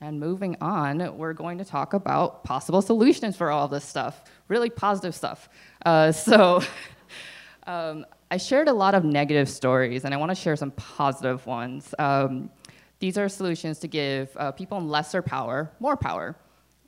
And 0.00 0.18
moving 0.18 0.56
on, 0.62 1.18
we're 1.18 1.34
going 1.34 1.58
to 1.58 1.64
talk 1.64 1.92
about 1.92 2.42
possible 2.42 2.80
solutions 2.80 3.36
for 3.36 3.50
all 3.50 3.68
this 3.68 3.84
stuff, 3.84 4.24
really 4.48 4.70
positive 4.70 5.14
stuff. 5.14 5.50
Uh, 5.84 6.10
so 6.26 6.62
um, 7.66 8.06
I 8.30 8.38
shared 8.38 8.68
a 8.68 8.72
lot 8.72 8.94
of 8.94 9.04
negative 9.04 9.48
stories, 9.48 10.06
and 10.06 10.14
I 10.14 10.16
want 10.16 10.30
to 10.30 10.34
share 10.34 10.56
some 10.56 10.70
positive 10.70 11.44
ones. 11.46 11.94
Um, 11.98 12.50
these 13.00 13.18
are 13.18 13.28
solutions 13.28 13.78
to 13.80 13.88
give 13.88 14.34
uh, 14.36 14.52
people 14.52 14.78
in 14.78 14.88
lesser 14.88 15.20
power 15.20 15.70
more 15.80 15.96
power. 15.96 16.36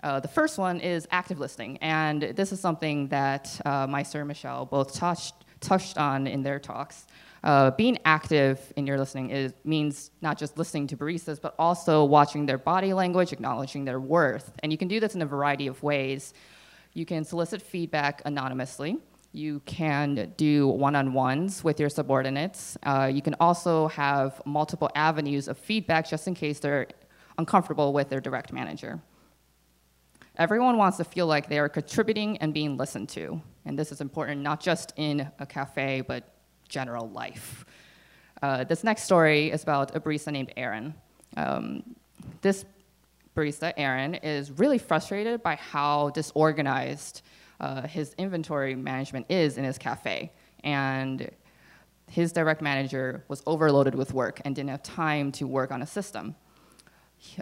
Uh, 0.02 0.19
the 0.19 0.28
first 0.28 0.59
one 0.59 0.81
is 0.81 1.07
active 1.11 1.38
listening, 1.38 1.78
and 1.78 2.23
this 2.23 2.52
is 2.52 2.61
something 2.61 3.09
that 3.09 3.61
uh, 3.64 3.87
Meister 3.87 4.21
and 4.21 4.28
Michelle 4.28 4.64
both 4.64 4.95
touched, 4.95 5.35
touched 5.62 5.97
on 5.97 6.26
in 6.26 6.42
their 6.42 6.59
talks. 6.59 7.07
Uh, 7.45 7.71
being 7.73 7.99
active 8.04 8.73
in 8.76 8.87
your 8.87 8.99
listening 8.99 9.31
is, 9.31 9.52
means 9.64 10.11
not 10.21 10.38
just 10.38 10.59
listening 10.59 10.87
to 10.87 10.97
baristas, 10.97 11.40
but 11.40 11.54
also 11.59 12.04
watching 12.04 12.47
their 12.47 12.59
body 12.59 12.92
language, 12.92 13.33
acknowledging 13.33 13.85
their 13.85 13.99
worth. 13.99 14.52
And 14.62 14.71
you 14.71 14.78
can 14.78 14.87
do 14.87 15.00
this 15.00 15.14
in 15.14 15.23
a 15.23 15.26
variety 15.26 15.66
of 15.66 15.83
ways. 15.83 16.35
You 16.92 17.04
can 17.07 17.25
solicit 17.25 17.61
feedback 17.61 18.23
anonymously. 18.25 18.99
You 19.33 19.61
can 19.64 20.35
do 20.37 20.69
one-on-ones 20.69 21.64
with 21.64 21.81
your 21.81 21.88
subordinates. 21.88 22.76
Uh, 22.83 23.11
you 23.12 23.23
can 23.23 23.35
also 23.40 23.88
have 23.88 24.40
multiple 24.45 24.90
avenues 24.95 25.49
of 25.49 25.57
feedback 25.59 26.09
just 26.09 26.28
in 26.28 26.35
case 26.35 26.61
they're 26.61 26.87
uncomfortable 27.38 27.92
with 27.92 28.09
their 28.11 28.21
direct 28.21 28.52
manager. 28.52 29.00
Everyone 30.37 30.76
wants 30.76 30.99
to 30.99 31.04
feel 31.04 31.26
like 31.26 31.49
they 31.49 31.59
are 31.59 31.69
contributing 31.69 32.38
and 32.38 32.54
being 32.54 32.76
listened 32.76 33.09
to. 33.11 33.40
And 33.64 33.78
this 33.78 33.92
is 33.92 34.00
important 34.00 34.40
not 34.40 34.61
just 34.61 34.92
in 34.97 35.31
a 35.38 35.47
cafe, 35.47 36.00
but 36.00 36.35
general 36.69 37.09
life. 37.11 37.64
Uh, 38.42 38.64
this 38.64 38.83
next 38.83 39.04
story 39.04 39.50
is 39.50 39.62
about 39.62 39.95
a 39.95 40.00
barista 40.00 40.33
named 40.33 40.52
Aaron. 40.57 40.95
Um, 41.37 41.95
this 42.40 42.64
barista, 43.37 43.73
Aaron, 43.76 44.16
is 44.16 44.50
really 44.50 44.78
frustrated 44.78 45.42
by 45.42 45.54
how 45.57 46.11
disorganized 46.11 47.23
uh, 47.61 47.87
his 47.87 48.14
inventory 48.19 48.75
management 48.75 49.26
is 49.28 49.59
in 49.59 49.64
his 49.64 49.78
cafe. 49.78 50.33
And 50.64 51.31
his 52.11 52.33
direct 52.33 52.61
manager 52.61 53.25
was 53.28 53.42
overloaded 53.47 53.95
with 53.95 54.12
work 54.12 54.40
and 54.45 54.54
didn't 54.54 54.71
have 54.71 54.83
time 54.83 55.33
to 55.33 55.47
work 55.47 55.71
on 55.71 55.83
a 55.83 55.87
system. 55.87 56.35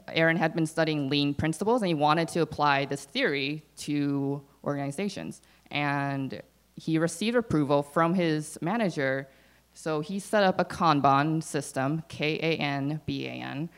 Aaron 0.08 0.36
had 0.36 0.54
been 0.54 0.66
studying 0.66 1.08
lean 1.08 1.34
principles 1.34 1.80
and 1.80 1.88
he 1.88 1.94
wanted 1.94 2.28
to 2.28 2.42
apply 2.42 2.84
this 2.84 3.04
theory 3.04 3.64
to 3.78 4.42
organizations. 4.62 5.40
And 5.70 6.42
he 6.76 6.98
received 6.98 7.36
approval 7.36 7.82
from 7.82 8.14
his 8.14 8.58
manager, 8.60 9.28
so 9.74 10.00
he 10.00 10.18
set 10.18 10.42
up 10.44 10.58
a 10.58 10.64
Kanban 10.64 11.42
system, 11.42 12.02
K-A-N-B-A-N, 12.08 13.68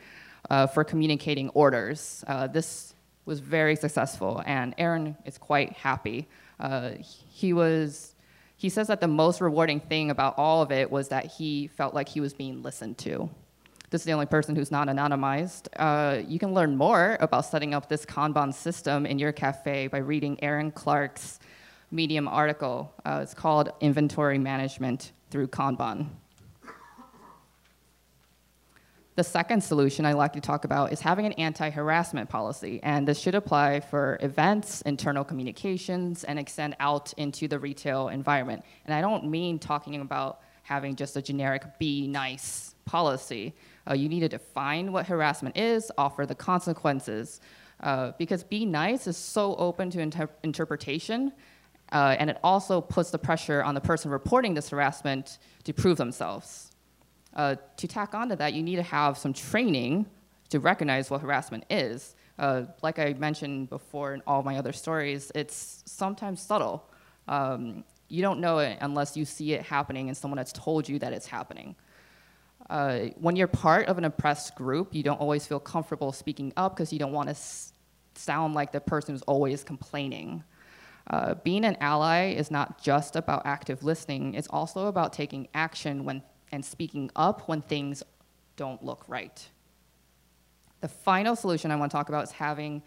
uh, 0.49 0.67
for 0.67 0.83
communicating 0.83 1.49
orders. 1.49 2.23
Uh, 2.27 2.47
this 2.47 2.95
was 3.25 3.39
very 3.39 3.75
successful, 3.75 4.41
and 4.45 4.73
Aaron 4.77 5.17
is 5.25 5.37
quite 5.37 5.73
happy. 5.73 6.27
Uh, 6.59 6.91
he 6.99 7.53
was, 7.53 8.15
he 8.57 8.69
says 8.69 8.87
that 8.87 9.01
the 9.01 9.07
most 9.07 9.41
rewarding 9.41 9.79
thing 9.79 10.09
about 10.09 10.35
all 10.37 10.61
of 10.61 10.71
it 10.71 10.89
was 10.89 11.09
that 11.09 11.25
he 11.25 11.67
felt 11.67 11.93
like 11.93 12.09
he 12.09 12.19
was 12.19 12.33
being 12.33 12.61
listened 12.61 12.97
to. 12.99 13.29
This 13.89 14.01
is 14.01 14.05
the 14.05 14.11
only 14.13 14.25
person 14.25 14.55
who's 14.55 14.71
not 14.71 14.87
anonymized. 14.87 15.67
Uh, 15.75 16.21
you 16.27 16.39
can 16.39 16.53
learn 16.53 16.75
more 16.75 17.15
about 17.19 17.45
setting 17.45 17.73
up 17.75 17.89
this 17.89 18.05
Kanban 18.05 18.53
system 18.53 19.05
in 19.05 19.19
your 19.19 19.31
cafe 19.31 19.87
by 19.87 19.99
reading 19.99 20.43
Aaron 20.43 20.71
Clark's 20.71 21.39
Medium 21.93 22.27
article. 22.27 22.91
Uh, 23.05 23.19
it's 23.21 23.35
called 23.35 23.69
Inventory 23.79 24.39
Management 24.39 25.11
Through 25.29 25.47
Kanban. 25.49 26.07
The 29.15 29.23
second 29.23 29.63
solution 29.63 30.03
I 30.03 30.13
like 30.13 30.33
to 30.33 30.41
talk 30.41 30.65
about 30.65 30.91
is 30.91 31.01
having 31.01 31.27
an 31.27 31.33
anti-harassment 31.33 32.31
policy, 32.31 32.79
and 32.81 33.07
this 33.07 33.19
should 33.19 33.35
apply 33.35 33.79
for 33.79 34.17
events, 34.21 34.81
internal 34.81 35.23
communications, 35.23 36.23
and 36.23 36.39
extend 36.39 36.75
out 36.79 37.13
into 37.17 37.47
the 37.47 37.59
retail 37.59 38.07
environment. 38.07 38.65
And 38.85 38.95
I 38.95 39.01
don't 39.01 39.29
mean 39.29 39.59
talking 39.59 40.01
about 40.01 40.39
having 40.63 40.95
just 40.95 41.15
a 41.15 41.21
generic 41.21 41.77
be 41.77 42.07
nice 42.07 42.73
policy. 42.85 43.53
Uh, 43.87 43.93
you 43.93 44.09
need 44.09 44.21
to 44.21 44.29
define 44.29 44.91
what 44.91 45.05
harassment 45.05 45.55
is, 45.55 45.91
offer 45.95 46.25
the 46.25 46.33
consequences, 46.33 47.39
uh, 47.81 48.13
because 48.17 48.43
be 48.43 48.65
nice 48.65 49.05
is 49.05 49.15
so 49.15 49.55
open 49.57 49.91
to 49.91 49.99
inter 49.99 50.27
interpretation 50.41 51.31
uh, 51.93 52.15
and 52.19 52.29
it 52.29 52.37
also 52.43 52.81
puts 52.81 53.11
the 53.11 53.19
pressure 53.19 53.63
on 53.63 53.75
the 53.75 53.81
person 53.81 54.09
reporting 54.09 54.55
this 54.55 54.69
harassment 54.69 55.37
to 55.63 55.73
prove 55.73 55.97
themselves. 55.97 56.71
Uh, 57.35 57.55
to 57.77 57.87
tack 57.87 58.13
onto 58.13 58.35
that, 58.35 58.53
you 58.53 58.63
need 58.63 58.75
to 58.77 58.83
have 58.83 59.17
some 59.17 59.31
training 59.31 60.05
to 60.49 60.59
recognize 60.59 61.09
what 61.09 61.21
harassment 61.21 61.63
is. 61.69 62.15
Uh, 62.39 62.63
like 62.81 62.97
I 62.97 63.13
mentioned 63.13 63.69
before 63.69 64.15
in 64.15 64.23
all 64.25 64.41
my 64.41 64.57
other 64.57 64.73
stories, 64.73 65.31
it's 65.35 65.83
sometimes 65.85 66.41
subtle. 66.41 66.83
Um, 67.27 67.83
you 68.07 68.21
don't 68.21 68.39
know 68.39 68.57
it 68.59 68.77
unless 68.81 69.15
you 69.15 69.23
see 69.23 69.53
it 69.53 69.61
happening 69.61 70.07
and 70.07 70.17
someone 70.17 70.39
has 70.39 70.51
told 70.51 70.89
you 70.89 70.99
that 70.99 71.13
it's 71.13 71.27
happening. 71.27 71.75
Uh, 72.69 72.99
when 73.17 73.35
you're 73.35 73.47
part 73.47 73.87
of 73.87 73.97
an 73.97 74.05
oppressed 74.05 74.55
group, 74.55 74.95
you 74.95 75.03
don't 75.03 75.19
always 75.19 75.45
feel 75.45 75.59
comfortable 75.59 76.11
speaking 76.11 76.51
up 76.57 76.75
because 76.75 76.91
you 76.91 76.99
don't 76.99 77.11
want 77.11 77.29
to 77.29 77.35
sound 78.15 78.53
like 78.55 78.71
the 78.71 78.81
person 78.81 79.13
who's 79.13 79.21
always 79.23 79.63
complaining. 79.63 80.43
Uh, 81.07 81.33
being 81.43 81.65
an 81.65 81.75
ally 81.81 82.31
is 82.31 82.49
not 82.49 82.81
just 82.81 83.15
about 83.15 83.41
active 83.45 83.83
listening, 83.83 84.33
it's 84.35 84.47
also 84.49 84.87
about 84.87 85.11
taking 85.11 85.47
action 85.53 86.05
when, 86.05 86.23
and 86.51 86.63
speaking 86.63 87.09
up 87.15 87.47
when 87.47 87.61
things 87.61 88.03
don't 88.55 88.83
look 88.83 89.03
right. 89.07 89.49
The 90.81 90.87
final 90.87 91.35
solution 91.35 91.71
I 91.71 91.75
want 91.75 91.91
to 91.91 91.97
talk 91.97 92.09
about 92.09 92.23
is 92.23 92.31
having 92.31 92.83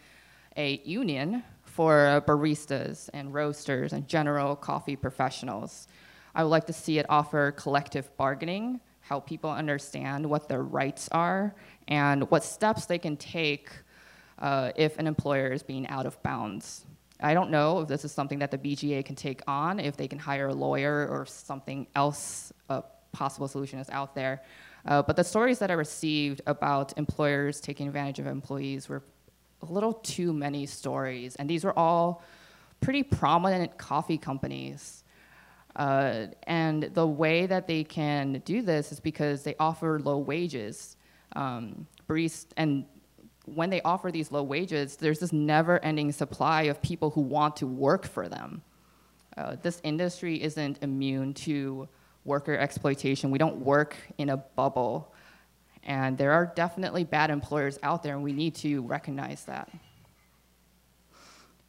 a 0.57 0.81
union 0.85 1.43
for 1.65 2.23
baristas 2.27 3.11
and 3.13 3.35
roasters 3.35 3.93
and 3.93 4.09
general 4.09 4.57
coffee 4.57 4.97
professionals. 4.97 5.89
I 6.35 6.43
would 6.43 6.51
like 6.51 6.67
to 6.67 6.73
see 6.73 6.99
it 6.99 7.07
offer 7.09 7.53
collective 7.53 8.15
bargaining, 8.17 8.81
help 9.01 9.27
people 9.27 9.51
understand 9.51 10.25
what 10.25 10.49
their 10.49 10.63
rights 10.63 11.09
are, 11.13 11.55
and 11.89 12.31
what 12.31 12.45
steps 12.45 12.87
they 12.87 12.99
can 12.99 13.17
take 13.17 13.71
uh, 14.39 14.73
if 14.77 14.99
an 14.99 15.07
employer 15.07 15.49
is 15.49 15.63
being 15.63 15.87
out 15.89 16.07
of 16.07 16.23
bounds. 16.23 16.87
I 17.21 17.35
don't 17.35 17.51
know 17.51 17.81
if 17.81 17.89
this 17.89 18.05
is 18.05 18.13
something 18.13 18.39
that 18.41 18.51
the 18.51 18.59
BGA 18.59 19.05
can 19.05 19.17
take 19.17 19.41
on, 19.47 19.81
if 19.81 19.97
they 19.97 20.09
can 20.09 20.19
hire 20.19 20.49
a 20.49 20.55
lawyer 20.55 21.09
or 21.09 21.25
something 21.27 21.87
else, 21.95 22.53
a 22.69 22.83
possible 23.13 23.49
solution 23.49 23.79
is 23.79 23.89
out 23.91 24.15
there. 24.15 24.43
Uh, 24.85 25.03
but 25.03 25.17
the 25.17 25.25
stories 25.25 25.59
that 25.59 25.71
I 25.71 25.75
received 25.75 26.43
about 26.47 26.97
employers 26.97 27.61
taking 27.61 27.89
advantage 27.89 28.19
of 28.19 28.27
employees 28.27 28.89
were 28.89 29.03
a 29.63 29.67
little 29.67 29.95
too 29.95 30.33
many 30.33 30.67
stories. 30.67 31.35
And 31.37 31.49
these 31.49 31.65
were 31.65 31.77
all 31.77 32.23
pretty 32.81 33.03
prominent 33.03 33.79
coffee 33.79 34.19
companies. 34.19 35.03
Uh, 35.75 36.27
and 36.45 36.85
the 36.95 37.07
way 37.07 37.47
that 37.47 37.67
they 37.67 37.85
can 37.85 38.43
do 38.45 38.63
this 38.63 38.93
is 38.93 39.01
because 39.01 39.43
they 39.43 39.55
offer 39.59 39.99
low 39.99 40.19
wages. 40.19 40.97
Um, 41.35 41.87
barista, 42.09 42.47
and 42.57 42.87
when 43.47 43.71
they 43.71 43.81
offer 43.83 44.11
these 44.11 44.31
low 44.31 44.43
wages, 44.43 44.97
there's 44.97 45.21
this 45.21 45.33
never 45.33 45.83
ending 45.85 46.13
supply 46.13 46.63
of 46.63 46.83
people 46.83 47.11
who 47.11 47.21
want 47.21 47.57
to 47.57 47.67
work 47.67 48.07
for 48.07 48.29
them. 48.29 48.63
Uh, 49.37 49.57
this 49.63 49.81
industry 49.85 50.43
isn't 50.43 50.79
immune 50.83 51.33
to 51.35 51.89
worker 52.25 52.57
exploitation. 52.57 53.31
We 53.31 53.39
don't 53.39 53.59
work 53.59 53.97
in 54.19 54.31
a 54.31 54.37
bubble. 54.37 55.15
And 55.85 56.19
there 56.19 56.33
are 56.33 56.53
definitely 56.57 57.05
bad 57.05 57.31
employers 57.31 57.79
out 57.83 58.03
there, 58.03 58.15
and 58.15 58.25
we 58.25 58.33
need 58.33 58.57
to 58.57 58.83
recognize 58.83 59.45
that. 59.45 59.71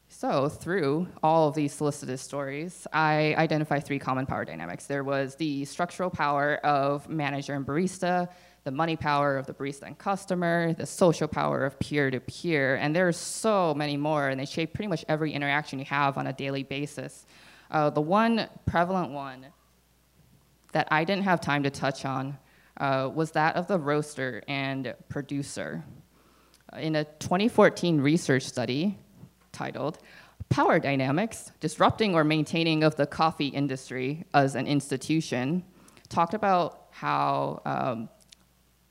So, 0.10 0.50
through 0.50 1.08
all 1.22 1.48
of 1.48 1.54
these 1.54 1.74
solicited 1.74 2.20
stories, 2.20 2.88
I 2.92 3.36
identify 3.38 3.80
three 3.80 4.00
common 4.00 4.26
power 4.26 4.46
dynamics. 4.46 4.88
There 4.88 5.04
was 5.04 5.36
the 5.36 5.66
structural 5.66 6.10
power 6.10 6.56
of 6.66 7.08
manager 7.08 7.54
and 7.54 7.64
barista, 7.64 8.30
the 8.68 8.72
money 8.72 8.98
power 8.98 9.38
of 9.38 9.46
the 9.46 9.54
barista 9.54 9.84
and 9.84 9.98
customer, 9.98 10.74
the 10.74 10.86
social 10.86 11.30
power 11.30 11.64
of 11.64 11.80
peer-to-peer, 11.80 12.76
and 12.76 12.94
there's 12.94 13.16
so 13.16 13.74
many 13.74 13.96
more, 13.96 14.28
and 14.28 14.38
they 14.38 14.46
shape 14.46 14.74
pretty 14.74 14.90
much 14.90 15.06
every 15.08 15.32
interaction 15.32 15.80
you 15.80 15.86
have 15.86 16.18
on 16.18 16.28
a 16.28 16.34
daily 16.34 16.64
basis. 16.64 17.26
Uh, 17.72 17.90
the 17.90 18.02
one 18.02 18.50
prevalent 18.66 19.14
one 19.14 19.46
that 20.74 20.86
I 20.92 21.06
didn't 21.06 21.24
have 21.24 21.40
time 21.40 21.64
to 21.64 21.70
touch 21.70 22.04
on 22.04 22.38
uh, 22.76 23.10
was 23.16 23.32
that 23.32 23.56
of 23.56 23.68
the 23.68 23.80
roaster 23.80 24.44
and 24.50 24.94
producer. 25.08 25.86
In 26.78 26.98
a 26.98 27.06
2014 27.06 28.02
research 28.02 28.44
study 28.44 28.98
titled 29.54 29.98
Power 30.50 30.78
Dynamics, 30.78 31.54
Disrupting 31.62 32.16
or 32.16 32.26
Maintaining 32.26 32.84
of 32.84 32.98
the 32.98 33.08
Coffee 33.08 33.48
Industry 33.48 34.26
as 34.34 34.56
an 34.56 34.68
Institution, 34.68 35.64
talked 36.10 36.34
about 36.34 36.88
how 36.92 37.62
um, 37.64 38.10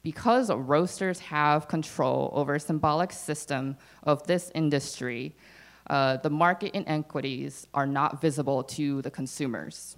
because 0.06 0.52
roasters 0.52 1.18
have 1.18 1.66
control 1.66 2.30
over 2.32 2.54
a 2.54 2.60
symbolic 2.60 3.10
system 3.10 3.76
of 4.04 4.24
this 4.28 4.52
industry, 4.54 5.34
uh, 5.90 6.16
the 6.18 6.30
market 6.30 6.70
inequities 6.76 7.66
are 7.74 7.88
not 7.88 8.20
visible 8.20 8.62
to 8.62 9.02
the 9.02 9.10
consumers. 9.10 9.96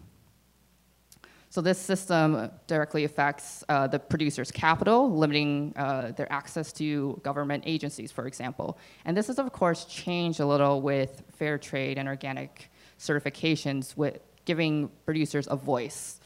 So 1.50 1.60
this 1.60 1.78
system 1.78 2.50
directly 2.66 3.04
affects 3.04 3.62
uh, 3.68 3.86
the 3.86 3.98
producer's 3.98 4.50
capital, 4.50 5.14
limiting 5.14 5.74
uh, 5.76 6.12
their 6.16 6.32
access 6.32 6.72
to 6.80 7.20
government 7.22 7.64
agencies, 7.66 8.10
for 8.10 8.26
example. 8.26 8.78
And 9.04 9.14
this 9.14 9.26
has, 9.26 9.38
of 9.38 9.52
course, 9.52 9.84
changed 9.84 10.40
a 10.40 10.46
little 10.46 10.80
with 10.80 11.22
fair 11.36 11.58
trade 11.58 11.98
and 11.98 12.08
organic 12.08 12.70
certifications, 12.98 13.94
with 13.94 14.20
giving 14.46 14.88
producers 15.04 15.46
a 15.50 15.56
voice. 15.56 16.18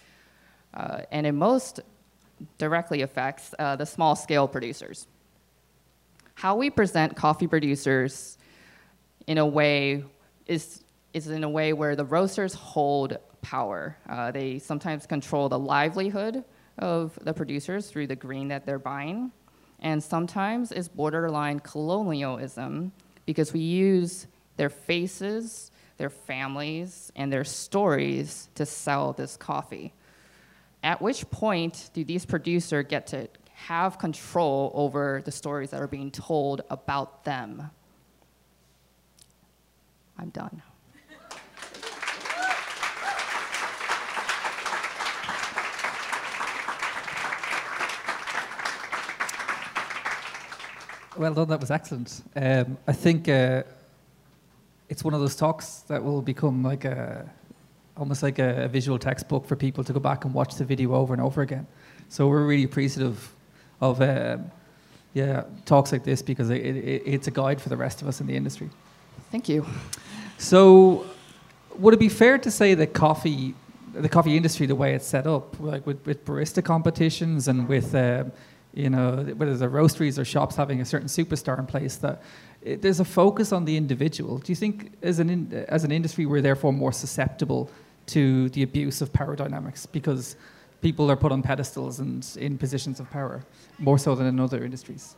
Uh, 0.73 1.03
and 1.11 1.27
in 1.27 1.35
most 1.35 1.81
directly 2.59 3.03
affects 3.03 3.55
uh, 3.59 3.77
the 3.77 3.87
small-scale 3.87 4.49
producers. 4.49 5.07
How 6.35 6.57
we 6.57 6.71
present 6.71 7.17
coffee 7.17 7.47
producers 7.47 8.39
in 9.27 9.39
a 9.39 9.47
way 9.47 10.05
is, 10.47 10.83
is 11.13 11.29
in 11.29 11.45
a 11.45 11.49
way 11.49 11.73
where 11.73 11.95
the 11.95 12.05
roasters 12.05 12.55
hold 12.55 13.19
power. 13.43 13.97
Uh, 14.09 14.31
they 14.31 14.59
sometimes 14.59 15.07
control 15.07 15.49
the 15.49 15.59
livelihood 15.59 16.45
of 16.79 17.19
the 17.23 17.35
producers 17.35 17.91
through 17.91 18.07
the 18.07 18.17
green 18.17 18.49
that 18.49 18.65
they're 18.67 18.79
buying. 18.79 19.31
And 19.81 20.03
sometimes 20.03 20.73
it's 20.73 20.89
borderline 20.89 21.61
colonialism 21.61 22.93
because 23.27 23.53
we 23.53 23.61
use 23.61 24.27
their 24.57 24.71
faces, 24.71 25.71
their 25.99 26.11
families, 26.11 27.13
and 27.17 27.33
their 27.33 27.45
stories 27.45 28.49
to 28.55 28.65
sell 28.65 29.13
this 29.13 29.37
coffee. 29.37 29.93
At 30.83 31.01
which 31.01 31.31
point 31.31 31.91
do 31.95 32.03
these 32.05 32.27
producers 32.27 32.87
get 32.89 33.07
to 33.09 33.29
have 33.55 33.99
control 33.99 34.73
over 34.75 35.23
the 35.25 35.31
stories 35.31 35.71
that 35.71 35.81
are 35.81 35.87
being 35.87 36.11
told 36.11 36.63
about 36.71 37.25
them? 37.25 37.71
I'm 40.19 40.31
done. 40.31 40.63
Well 51.17 51.35
done, 51.35 51.49
that 51.49 51.61
was 51.61 51.71
excellent. 51.71 52.23
Um, 52.35 52.79
I 52.89 52.93
think 52.93 53.29
uh, 53.29 53.63
it's 54.89 55.05
one 55.05 55.15
of 55.15 55.21
those 55.21 55.37
talks 55.37 55.81
that 55.89 56.03
will 56.03 56.23
become 56.23 56.65
like 56.65 56.85
a 56.85 57.31
almost 57.97 58.23
like 58.23 58.39
a, 58.39 58.65
a, 58.65 58.69
visual 58.69 58.99
textbook 58.99 59.47
for 59.47 59.57
people 59.57 59.85
to 59.85 59.93
go 59.93 60.01
back 60.01 60.25
and 60.25 60.33
watch 60.33 60.55
the 60.55 60.65
video 60.65 60.95
over 60.95 61.13
and 61.13 61.23
over 61.23 61.43
again. 61.43 61.67
So 62.09 62.29
we're 62.29 62.47
really 62.47 62.65
appreciative 62.65 63.35
of 63.81 64.01
um, 64.01 64.51
yeah 65.15 65.45
talks 65.67 65.93
like 65.93 66.05
this 66.05 66.23
because 66.23 66.51
it, 66.51 66.65
it, 66.65 67.03
it's 67.05 67.27
a 67.27 67.31
guide 67.31 67.61
for 67.61 67.69
the 67.69 67.77
rest 67.77 68.03
of 68.03 68.09
us 68.09 68.21
in 68.21 68.27
the 68.27 68.37
industry. 68.37 68.71
Thank 69.31 69.49
you. 69.49 69.67
So, 70.39 71.07
would 71.79 71.95
it 71.95 72.01
be 72.01 72.09
fair 72.09 72.39
to 72.39 72.51
say 72.51 72.75
that 72.75 72.93
coffee, 72.93 73.55
the 73.95 74.09
coffee 74.09 74.37
industry, 74.37 74.67
the 74.67 74.75
way 74.75 74.95
it's 74.95 75.07
set 75.07 75.27
up, 75.27 75.59
like 75.61 75.87
with, 75.87 76.05
with 76.07 76.25
barista 76.25 76.65
competitions 76.65 77.49
and 77.49 77.69
with 77.69 77.95
um, 77.95 78.33
you 78.75 78.89
know, 78.89 79.23
whether 79.37 79.57
the 79.57 79.69
roasteries 79.69 80.19
or 80.19 80.25
shops 80.25 80.57
having 80.57 80.81
a 80.81 80.85
certain 80.85 81.09
superstar 81.09 81.59
in 81.59 81.67
place, 81.67 81.97
that 81.97 82.23
it, 82.63 82.81
there's 82.83 83.01
a 83.01 83.05
focus 83.05 83.53
on 83.53 83.65
the 83.65 83.77
individual. 83.77 84.39
Do 84.39 84.51
you 84.51 84.57
think, 84.57 84.93
as 85.03 85.19
an 85.19 85.29
in, 85.29 85.67
as 85.69 85.85
an 85.85 85.93
industry, 85.93 86.27
we're 86.27 86.41
therefore 86.41 86.73
more 86.73 86.93
susceptible 86.93 87.71
to 88.07 88.49
the 88.51 88.63
abuse 88.63 89.01
of 89.01 89.13
power 89.13 89.37
dynamics 89.37 89.87
because 89.87 90.37
people 90.81 91.11
are 91.11 91.17
put 91.17 91.33
on 91.33 91.43
pedestals 91.43 92.01
and 92.01 92.27
in 92.39 92.59
positions 92.59 93.01
of 93.01 93.11
power 93.11 93.45
more 93.79 93.99
so 93.99 94.15
than 94.15 94.27
in 94.27 94.41
other 94.41 94.65
industries? 94.65 95.17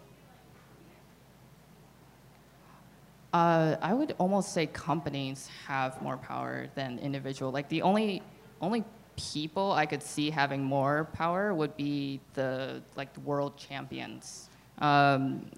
Uh, 3.33 3.77
I 3.83 3.93
would 3.93 4.15
almost 4.19 4.53
say 4.53 4.67
companies 4.67 5.49
have 5.67 6.01
more 6.01 6.17
power 6.17 6.69
than 6.77 7.01
individual. 7.01 7.51
Like 7.51 7.69
the 7.69 7.83
only 7.83 8.23
only 8.61 8.85
people 9.17 9.73
I 9.73 9.87
could 9.87 10.03
see 10.03 10.31
having 10.31 10.63
more 10.63 11.09
power 11.13 11.53
would 11.53 11.77
be 11.77 12.21
the 12.35 12.81
like 12.95 13.13
the 13.13 13.21
world 13.21 13.57
champions. 13.57 14.49
Um, 14.79 15.51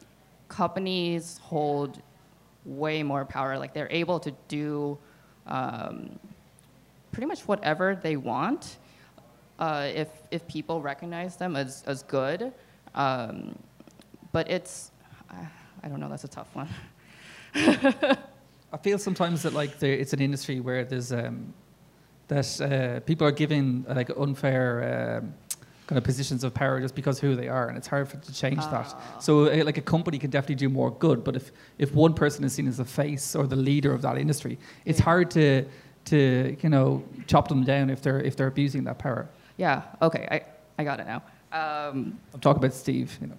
companies 0.48 1.38
hold 1.42 2.00
way 2.64 3.02
more 3.02 3.24
power. 3.24 3.58
Like 3.58 3.74
they're 3.74 3.90
able 3.90 4.20
to 4.20 4.32
do 4.48 4.96
um, 5.46 6.18
pretty 7.16 7.26
much 7.26 7.48
whatever 7.48 7.98
they 8.02 8.14
want 8.14 8.76
uh, 9.58 9.88
if 9.94 10.08
if 10.30 10.46
people 10.46 10.82
recognize 10.82 11.34
them 11.36 11.56
as 11.56 11.82
as 11.86 12.02
good. 12.02 12.52
Um, 12.94 13.58
but 14.32 14.50
it's 14.50 14.90
I 15.82 15.88
don't 15.88 15.98
know. 15.98 16.10
That's 16.10 16.24
a 16.24 16.28
tough 16.38 16.54
one. 16.54 16.68
I 17.54 18.76
feel 18.82 18.98
sometimes 18.98 19.44
that 19.44 19.54
like 19.54 19.78
there, 19.78 19.94
it's 19.94 20.12
an 20.12 20.20
industry 20.20 20.60
where 20.60 20.84
there's 20.84 21.10
um, 21.10 21.54
that 22.28 22.48
uh, 22.60 23.00
people 23.06 23.26
are 23.26 23.36
given 23.44 23.86
uh, 23.88 23.94
like 23.94 24.10
unfair 24.10 24.66
um, 25.22 25.32
kind 25.86 25.96
of 25.96 26.04
positions 26.04 26.44
of 26.44 26.52
power 26.52 26.80
just 26.82 26.94
because 26.94 27.18
who 27.18 27.34
they 27.34 27.48
are, 27.48 27.68
and 27.68 27.78
it's 27.78 27.86
hard 27.86 28.10
for, 28.10 28.18
to 28.18 28.32
change 28.34 28.58
uh. 28.58 28.70
that. 28.72 28.88
Ah. 28.90 29.18
So, 29.20 29.46
uh, 29.46 29.64
like 29.64 29.78
a 29.78 29.88
company 29.94 30.18
can 30.18 30.28
definitely 30.28 30.56
do 30.56 30.68
more 30.68 30.90
good, 30.90 31.24
but 31.24 31.34
if 31.34 31.50
if 31.78 31.94
one 31.94 32.12
person 32.12 32.44
is 32.44 32.52
seen 32.52 32.68
as 32.68 32.76
the 32.76 32.84
face 32.84 33.34
or 33.34 33.46
the 33.46 33.56
leader 33.56 33.94
of 33.94 34.02
that 34.02 34.18
industry, 34.18 34.58
it's 34.84 34.98
yeah. 34.98 35.04
hard 35.04 35.30
to 35.30 35.64
to 36.06 36.56
you 36.60 36.68
know 36.68 37.04
chop 37.26 37.48
them 37.48 37.64
down 37.64 37.90
if 37.90 38.02
they're 38.02 38.20
if 38.20 38.36
they're 38.36 38.46
abusing 38.46 38.84
that 38.84 38.98
power. 38.98 39.28
Yeah. 39.56 39.82
Okay. 40.02 40.26
I 40.30 40.42
I 40.78 40.84
got 40.84 41.00
it 41.00 41.06
now. 41.06 41.22
Um, 41.52 42.18
I'm 42.34 42.40
talking 42.40 42.62
about 42.62 42.74
Steve. 42.74 43.16
You 43.20 43.28
know. 43.28 43.36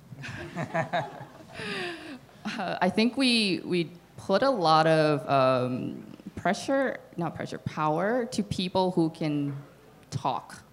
Uh, 2.46 2.78
I 2.82 2.90
think 2.90 3.18
we 3.18 3.62
we 3.66 3.90
put 4.18 4.44
a 4.44 4.50
lot 4.50 4.88
of 4.88 5.28
um, 5.30 6.04
pressure, 6.36 6.98
not 7.18 7.36
pressure, 7.36 7.58
power 7.60 8.26
to 8.26 8.44
people 8.44 8.92
who 8.92 9.10
can 9.10 9.56
talk. 10.10 10.64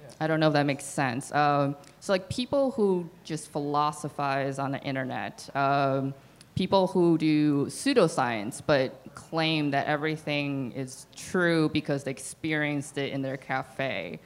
Yeah. 0.00 0.14
I 0.20 0.26
don't 0.26 0.40
know 0.40 0.48
if 0.48 0.52
that 0.52 0.66
makes 0.66 0.84
sense. 0.84 1.32
Um, 1.32 1.76
so, 2.00 2.12
like 2.12 2.28
people 2.28 2.70
who 2.72 3.08
just 3.24 3.50
philosophize 3.50 4.58
on 4.58 4.72
the 4.72 4.80
internet, 4.80 5.48
um, 5.54 6.14
people 6.54 6.86
who 6.88 7.18
do 7.18 7.66
pseudoscience 7.66 8.62
but 8.64 9.00
claim 9.14 9.70
that 9.70 9.86
everything 9.86 10.72
is 10.72 11.06
true 11.16 11.68
because 11.68 12.04
they 12.04 12.10
experienced 12.10 12.98
it 12.98 13.12
in 13.12 13.22
their 13.22 13.36
cafe. 13.36 14.20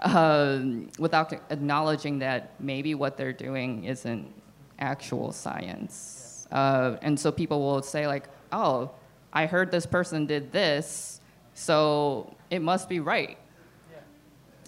Um, 0.00 0.90
without 0.98 1.32
acknowledging 1.50 2.18
that 2.18 2.52
maybe 2.60 2.94
what 2.94 3.16
they're 3.16 3.32
doing 3.32 3.84
isn't 3.84 4.30
actual 4.78 5.32
science. 5.32 6.46
Uh, 6.52 6.96
and 7.00 7.18
so 7.18 7.32
people 7.32 7.60
will 7.60 7.82
say 7.82 8.06
like, 8.06 8.28
oh, 8.52 8.90
I 9.32 9.46
heard 9.46 9.70
this 9.70 9.86
person 9.86 10.26
did 10.26 10.52
this, 10.52 11.20
so 11.54 12.34
it 12.50 12.60
must 12.60 12.88
be 12.88 13.00
right. 13.00 13.38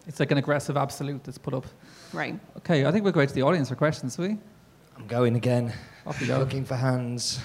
It's 0.06 0.18
like 0.18 0.30
an 0.30 0.38
aggressive 0.38 0.78
absolute 0.78 1.22
that's 1.22 1.36
put 1.36 1.52
up. 1.52 1.66
Right. 2.14 2.40
Okay, 2.56 2.86
I 2.86 2.90
think 2.90 3.04
we're 3.04 3.12
going 3.12 3.28
to 3.28 3.34
the 3.34 3.42
audience 3.42 3.68
for 3.68 3.76
questions, 3.76 4.16
we? 4.16 4.38
I'm 4.96 5.06
going 5.06 5.36
again. 5.36 5.74
Off 6.08 6.22
you 6.22 6.26
go. 6.26 6.38
Looking 6.38 6.64
for 6.64 6.74
hands. 6.74 7.38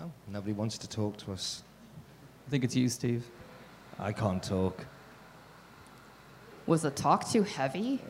Oh, 0.00 0.08
nobody 0.28 0.52
wants 0.52 0.78
to 0.78 0.88
talk 0.88 1.16
to 1.16 1.32
us. 1.32 1.64
I 2.46 2.50
think 2.50 2.62
it's 2.62 2.76
you, 2.76 2.88
Steve. 2.88 3.24
I 3.98 4.12
can't 4.12 4.40
talk. 4.40 4.86
Was 6.68 6.82
the 6.82 6.92
talk 6.92 7.28
too 7.28 7.42
heavy? 7.42 8.00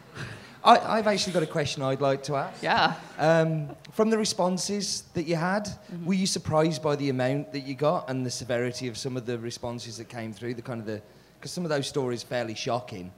I, 0.64 0.96
have 0.96 1.06
actually 1.06 1.34
got 1.34 1.42
a 1.42 1.46
question 1.46 1.82
I'd 1.82 2.00
like 2.00 2.22
to 2.22 2.36
ask. 2.36 2.62
Yeah. 2.62 2.94
Um, 3.18 3.68
from 3.92 4.08
the 4.08 4.16
responses 4.16 5.02
that 5.12 5.24
you 5.24 5.36
had, 5.36 5.66
mm-hmm. 5.66 6.06
were 6.06 6.14
you 6.14 6.26
surprised 6.26 6.82
by 6.82 6.96
the 6.96 7.10
amount 7.10 7.52
that 7.52 7.60
you 7.60 7.74
got 7.74 8.08
and 8.08 8.24
the 8.24 8.30
severity 8.30 8.88
of 8.88 8.96
some 8.96 9.18
of 9.18 9.26
the 9.26 9.38
responses 9.38 9.98
that 9.98 10.08
came 10.08 10.32
through? 10.32 10.54
The 10.54 10.62
kind 10.62 10.80
of 10.80 10.86
the 10.86 11.02
because 11.38 11.52
some 11.52 11.64
of 11.64 11.68
those 11.68 11.86
stories 11.86 12.22
fairly 12.22 12.54
shocking. 12.54 13.12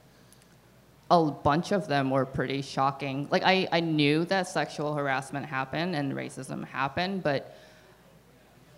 A 1.09 1.25
bunch 1.25 1.71
of 1.71 1.87
them 1.87 2.09
were 2.09 2.25
pretty 2.25 2.61
shocking. 2.61 3.27
Like 3.31 3.43
I, 3.45 3.67
I 3.71 3.79
knew 3.79 4.25
that 4.25 4.47
sexual 4.47 4.93
harassment 4.93 5.45
happened 5.45 5.95
and 5.95 6.13
racism 6.13 6.65
happened, 6.65 7.23
but 7.23 7.55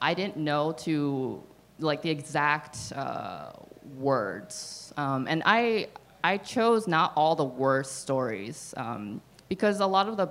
I 0.02 0.14
didn't 0.14 0.38
know 0.38 0.74
to 0.80 1.42
like 1.80 2.02
the 2.02 2.10
exact 2.10 2.94
uh, 2.96 3.52
words. 3.98 4.94
Um, 4.98 5.28
and 5.28 5.42
I 5.46 5.88
I 6.24 6.38
chose 6.38 6.88
not 6.88 7.14
all 7.16 7.36
the 7.36 7.46
worst 7.46 8.02
stories 8.02 8.74
um, 8.78 9.22
because 9.48 9.80
a 9.80 9.86
lot 9.88 10.08
of 10.08 10.18
the 10.18 10.28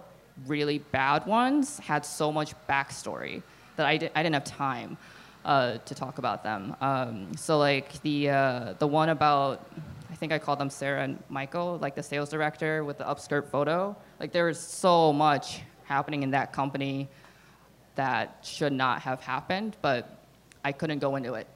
really 0.47 0.79
bad 0.79 1.27
ones 1.27 1.79
had 1.79 2.05
so 2.05 2.31
much 2.31 2.55
backstory 2.69 3.43
that 3.77 3.87
I, 3.87 3.97
di- 3.97 4.11
I 4.15 4.23
didn't 4.23 4.35
have 4.35 4.45
time 4.45 4.99
uh, 5.45 5.79
to 5.79 5.95
talk 5.95 6.19
about 6.19 6.43
them. 6.43 6.77
Um, 6.81 7.35
so 7.37 7.59
like 7.59 8.01
the 8.03 8.31
uh, 8.31 8.75
the 8.79 8.87
one 8.87 9.09
about 9.09 9.67
I 10.11 10.15
think 10.15 10.33
I 10.33 10.39
called 10.39 10.59
them 10.59 10.71
Sarah 10.71 11.03
and 11.03 11.23
Michael, 11.29 11.79
like 11.81 11.95
the 11.95 12.03
sales 12.03 12.31
director 12.31 12.85
with 12.85 12.99
the 12.99 13.05
upskirt 13.05 13.49
photo. 13.49 13.97
Like 14.19 14.33
there 14.33 14.47
was 14.47 14.59
so 14.59 15.13
much 15.13 15.61
happening 15.85 16.23
in 16.23 16.31
that 16.31 16.53
company 16.53 17.09
that 17.95 18.39
should 18.43 18.73
not 18.73 19.03
have 19.03 19.21
happened, 19.21 19.77
but 19.83 20.25
I 20.65 20.73
couldn't 20.73 21.01
go 21.01 21.17
into 21.17 21.35
it. 21.35 21.47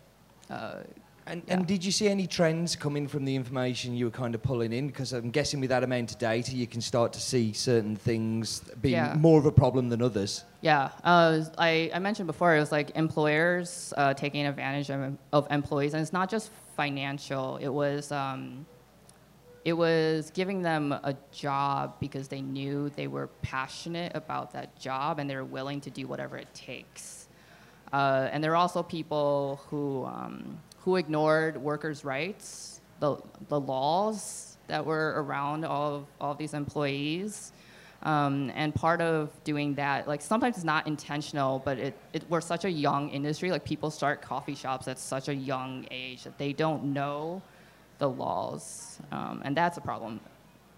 Uh, 0.51 0.79
and, 1.27 1.43
yeah. 1.47 1.55
and 1.55 1.67
did 1.67 1.85
you 1.85 1.93
see 1.93 2.09
any 2.09 2.27
trends 2.27 2.75
coming 2.75 3.07
from 3.07 3.25
the 3.25 3.35
information 3.35 3.95
you 3.95 4.07
were 4.07 4.11
kind 4.11 4.35
of 4.35 4.43
pulling 4.43 4.73
in? 4.73 4.89
Because 4.89 5.13
I'm 5.13 5.31
guessing 5.31 5.61
with 5.61 5.71
that 5.71 5.85
amount 5.85 6.11
of 6.11 6.19
data, 6.19 6.53
you 6.53 6.67
can 6.67 6.81
start 6.81 7.13
to 7.13 7.21
see 7.21 7.53
certain 7.53 7.95
things 7.95 8.61
being 8.81 8.95
yeah. 8.95 9.15
more 9.17 9.39
of 9.39 9.47
a 9.47 9.53
problem 9.53 9.89
than 9.89 10.03
others. 10.03 10.45
Yeah, 10.63 10.91
uh, 11.05 11.45
I, 11.59 11.91
I 11.95 11.99
mentioned 12.01 12.27
before, 12.27 12.57
it 12.57 12.61
was 12.61 12.73
like 12.73 12.91
employers 12.97 13.95
uh, 13.97 14.15
taking 14.15 14.47
advantage 14.47 14.91
of, 14.91 15.17
of, 15.33 15.47
employees, 15.51 15.95
and 15.95 16.03
it's 16.03 16.13
not 16.13 16.29
just 16.29 16.51
financial. 16.83 17.59
It 17.59 17.69
was 17.69 18.11
um, 18.11 18.67
it 19.65 19.75
was 19.75 20.33
giving 20.35 20.63
them 20.63 20.91
a 20.93 21.15
job 21.31 21.95
because 22.01 22.27
they 22.27 22.43
knew 22.43 22.91
they 22.97 23.07
were 23.07 23.29
passionate 23.43 24.11
about 24.17 24.53
that 24.53 24.69
job 24.81 25.21
and 25.21 25.31
they 25.31 25.37
were 25.37 25.45
willing 25.59 25.81
to 25.83 25.91
do 25.91 26.09
whatever 26.09 26.37
it 26.37 26.53
takes. 26.53 27.29
Uh, 27.93 28.29
and 28.33 28.43
there 28.43 28.51
are 28.51 28.57
also 28.57 28.83
people 28.83 29.61
who 29.69 30.05
um, 30.07 30.59
who 30.83 30.97
ignored 30.97 31.57
workers' 31.57 32.05
rights, 32.05 32.81
the 32.99 33.17
the 33.49 33.61
laws 33.61 34.57
that 34.67 34.85
were 34.85 35.15
around 35.23 35.65
all 35.65 35.95
of, 35.97 36.05
all 36.21 36.33
of 36.33 36.39
these 36.39 36.55
employees. 36.55 37.52
Um, 38.03 38.51
and 38.55 38.75
part 38.75 39.01
of 39.01 39.31
doing 39.45 39.75
that, 39.75 40.09
like 40.09 40.23
sometimes 40.23 40.57
it's 40.57 40.65
not 40.65 40.87
intentional, 40.87 41.63
but 41.65 41.79
it, 41.79 41.97
it, 42.13 42.25
we're 42.29 42.41
such 42.41 42.65
a 42.65 42.71
young 42.71 43.11
industry. 43.11 43.51
Like 43.51 43.65
people 43.65 43.91
start 43.91 44.23
coffee 44.23 44.57
shops 44.57 44.89
at 44.89 44.99
such 44.99 45.29
a 45.29 45.35
young 45.35 45.87
age 45.91 46.25
that 46.25 46.37
they 46.37 46.53
don't 46.53 46.93
know 46.93 47.43
the 47.99 48.09
laws, 48.09 48.99
um, 49.13 49.43
and 49.45 49.57
that's 49.57 49.79
a 49.79 49.81
problem 49.81 50.19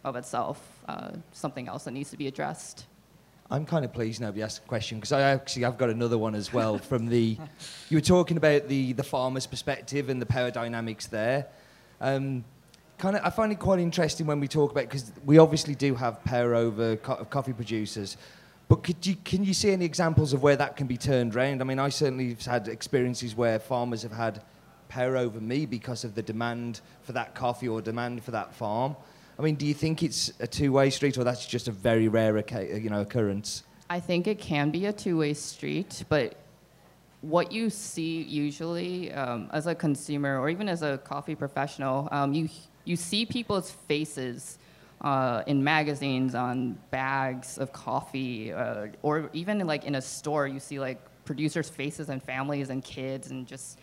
of 0.04 0.16
itself. 0.16 0.60
Uh, 0.86 1.12
something 1.32 1.66
else 1.66 1.84
that 1.84 1.92
needs 1.92 2.10
to 2.10 2.18
be 2.18 2.26
addressed. 2.26 2.84
I'm 3.50 3.64
kind 3.64 3.84
of 3.84 3.92
pleased 3.92 4.20
nobody 4.20 4.42
asked 4.42 4.58
a 4.58 4.68
question 4.68 4.98
because 4.98 5.12
I 5.12 5.20
actually 5.20 5.64
I've 5.64 5.78
got 5.78 5.88
another 5.88 6.18
one 6.18 6.34
as 6.34 6.52
well 6.52 6.78
from 6.78 7.06
the. 7.06 7.38
You 7.88 7.96
were 7.96 8.02
talking 8.02 8.36
about 8.36 8.68
the 8.68 8.92
the 8.92 9.02
farmer's 9.02 9.46
perspective 9.46 10.10
and 10.10 10.20
the 10.20 10.26
power 10.26 10.50
dynamics 10.50 11.06
there. 11.06 11.46
Um, 12.00 12.44
kind 13.04 13.16
of, 13.16 13.22
I 13.22 13.28
find 13.28 13.52
it 13.52 13.58
quite 13.58 13.80
interesting 13.80 14.26
when 14.26 14.40
we 14.40 14.48
talk 14.48 14.70
about 14.70 14.84
because 14.84 15.12
we 15.26 15.36
obviously 15.36 15.74
do 15.74 15.94
have 15.94 16.24
power 16.24 16.54
over 16.54 16.96
co- 16.96 17.22
coffee 17.26 17.52
producers, 17.52 18.16
but 18.66 18.82
could 18.82 19.06
you, 19.06 19.14
can 19.16 19.44
you 19.44 19.52
see 19.52 19.72
any 19.72 19.84
examples 19.84 20.32
of 20.32 20.42
where 20.42 20.56
that 20.56 20.74
can 20.74 20.86
be 20.86 20.96
turned 20.96 21.36
around? 21.36 21.60
I 21.60 21.64
mean, 21.64 21.78
I 21.78 21.90
certainly 21.90 22.30
have 22.30 22.46
had 22.46 22.66
experiences 22.66 23.36
where 23.36 23.58
farmers 23.58 24.02
have 24.04 24.12
had 24.12 24.42
power 24.88 25.18
over 25.18 25.38
me 25.38 25.66
because 25.66 26.04
of 26.04 26.14
the 26.14 26.22
demand 26.22 26.80
for 27.02 27.12
that 27.12 27.34
coffee 27.34 27.68
or 27.68 27.82
demand 27.82 28.24
for 28.24 28.30
that 28.30 28.54
farm. 28.54 28.96
I 29.38 29.42
mean, 29.42 29.56
do 29.56 29.66
you 29.66 29.74
think 29.74 30.02
it's 30.02 30.32
a 30.40 30.46
two-way 30.46 30.88
street, 30.88 31.18
or 31.18 31.24
that's 31.24 31.46
just 31.46 31.68
a 31.68 31.72
very 31.72 32.08
rare, 32.08 32.42
you 32.62 32.88
know, 32.88 33.02
occurrence? 33.02 33.64
I 33.90 34.00
think 34.00 34.26
it 34.26 34.38
can 34.38 34.70
be 34.70 34.86
a 34.86 34.92
two-way 34.94 35.34
street, 35.34 36.04
but 36.08 36.36
what 37.20 37.52
you 37.52 37.68
see 37.68 38.22
usually 38.22 39.12
um, 39.12 39.50
as 39.52 39.66
a 39.66 39.74
consumer 39.74 40.38
or 40.38 40.48
even 40.48 40.70
as 40.70 40.80
a 40.80 40.96
coffee 40.98 41.34
professional, 41.34 42.08
um, 42.10 42.32
you 42.32 42.48
you 42.84 42.96
see 42.96 43.26
people's 43.26 43.70
faces 43.70 44.58
uh, 45.00 45.42
in 45.46 45.62
magazines 45.62 46.34
on 46.34 46.78
bags 46.90 47.58
of 47.58 47.72
coffee, 47.72 48.52
uh, 48.52 48.86
or 49.02 49.28
even 49.32 49.58
like 49.66 49.84
in 49.84 49.96
a 49.96 50.00
store, 50.00 50.46
you 50.46 50.60
see 50.60 50.80
like 50.80 51.00
producers' 51.24 51.68
faces 51.68 52.08
and 52.08 52.22
families 52.22 52.70
and 52.70 52.82
kids 52.84 53.30
and 53.30 53.46
just 53.46 53.78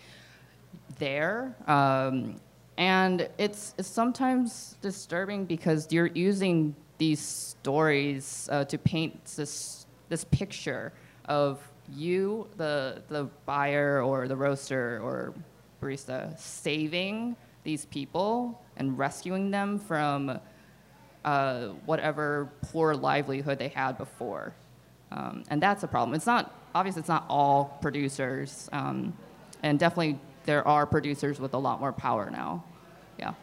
there. 0.97 1.55
Um, 1.67 2.35
and 2.77 3.29
it's, 3.37 3.75
it's 3.77 3.87
sometimes 3.87 4.77
disturbing 4.81 5.45
because 5.45 5.91
you're 5.91 6.07
using 6.07 6.75
these 6.97 7.19
stories 7.19 8.47
uh, 8.51 8.63
to 8.65 8.77
paint 8.77 9.23
this, 9.25 9.85
this 10.09 10.23
picture 10.25 10.93
of 11.25 11.59
you, 11.93 12.47
the, 12.57 13.01
the 13.09 13.25
buyer 13.45 14.01
or 14.01 14.27
the 14.27 14.35
roaster 14.35 14.99
or 15.03 15.33
barista, 15.81 16.37
saving 16.39 17.35
these 17.63 17.85
people 17.85 18.61
and 18.77 18.97
rescuing 18.97 19.51
them 19.51 19.79
from 19.79 20.39
uh, 21.23 21.67
whatever 21.85 22.49
poor 22.61 22.95
livelihood 22.95 23.59
they 23.59 23.67
had 23.67 23.97
before. 23.97 24.53
Um, 25.11 25.43
and 25.49 25.61
that's 25.61 25.83
a 25.83 25.87
problem. 25.87 26.15
It's 26.15 26.25
not, 26.25 26.55
obviously, 26.73 27.01
it's 27.01 27.09
not 27.09 27.25
all 27.29 27.77
producers. 27.81 28.69
Um, 28.71 29.13
and 29.61 29.77
definitely 29.77 30.19
there 30.45 30.67
are 30.67 30.85
producers 30.85 31.39
with 31.39 31.53
a 31.53 31.57
lot 31.57 31.79
more 31.79 31.91
power 31.91 32.29
now. 32.31 32.63
Yeah. 33.19 33.33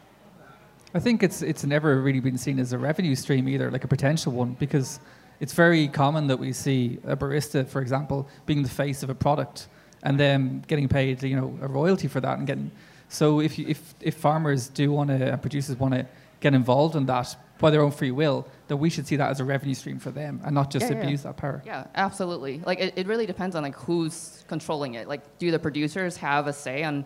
I 0.93 0.99
think 0.99 1.21
it's 1.21 1.41
it's 1.43 1.63
never 1.63 2.01
really 2.01 2.19
been 2.19 2.37
seen 2.37 2.59
as 2.59 2.73
a 2.73 2.77
revenue 2.77 3.15
stream 3.15 3.47
either, 3.47 3.69
like 3.69 3.83
a 3.83 3.87
potential 3.87 4.33
one, 4.33 4.55
because 4.59 4.99
it's 5.39 5.53
very 5.53 5.87
common 5.87 6.27
that 6.27 6.37
we 6.37 6.51
see 6.51 6.97
a 7.05 7.15
barista, 7.15 7.65
for 7.67 7.81
example, 7.81 8.27
being 8.45 8.63
the 8.63 8.69
face 8.69 9.03
of 9.03 9.09
a 9.09 9.15
product 9.15 9.67
and 10.03 10.19
then 10.19 10.63
getting 10.67 10.87
paid, 10.87 11.21
you 11.23 11.35
know, 11.35 11.57
a 11.61 11.67
royalty 11.67 12.07
for 12.07 12.19
that 12.21 12.39
and 12.39 12.47
getting. 12.47 12.71
So 13.09 13.41
if 13.41 13.57
you, 13.59 13.65
if 13.67 13.95
if 13.99 14.15
farmers 14.15 14.69
do 14.69 14.91
want 14.91 15.09
to 15.09 15.33
and 15.33 15.41
producers 15.41 15.75
want 15.77 15.95
to 15.95 16.05
get 16.39 16.53
involved 16.53 16.95
in 16.95 17.05
that 17.07 17.35
by 17.59 17.69
their 17.69 17.81
own 17.81 17.91
free 17.91 18.11
will, 18.11 18.47
then 18.67 18.79
we 18.79 18.89
should 18.89 19.05
see 19.05 19.17
that 19.17 19.29
as 19.29 19.39
a 19.39 19.43
revenue 19.43 19.73
stream 19.73 19.99
for 19.99 20.11
them 20.11 20.41
and 20.45 20.55
not 20.55 20.71
just 20.71 20.89
yeah, 20.89 20.97
abuse 20.97 21.21
yeah. 21.21 21.31
that 21.31 21.37
power. 21.37 21.61
Yeah, 21.65 21.87
absolutely. 21.95 22.61
Like 22.65 22.79
it, 22.79 22.93
it 22.95 23.07
really 23.07 23.25
depends 23.25 23.55
on 23.55 23.63
like 23.63 23.75
who's 23.75 24.45
controlling 24.47 24.93
it. 24.93 25.07
Like, 25.07 25.37
do 25.39 25.51
the 25.51 25.59
producers 25.59 26.15
have 26.17 26.47
a 26.47 26.53
say 26.53 26.83
on 26.83 27.03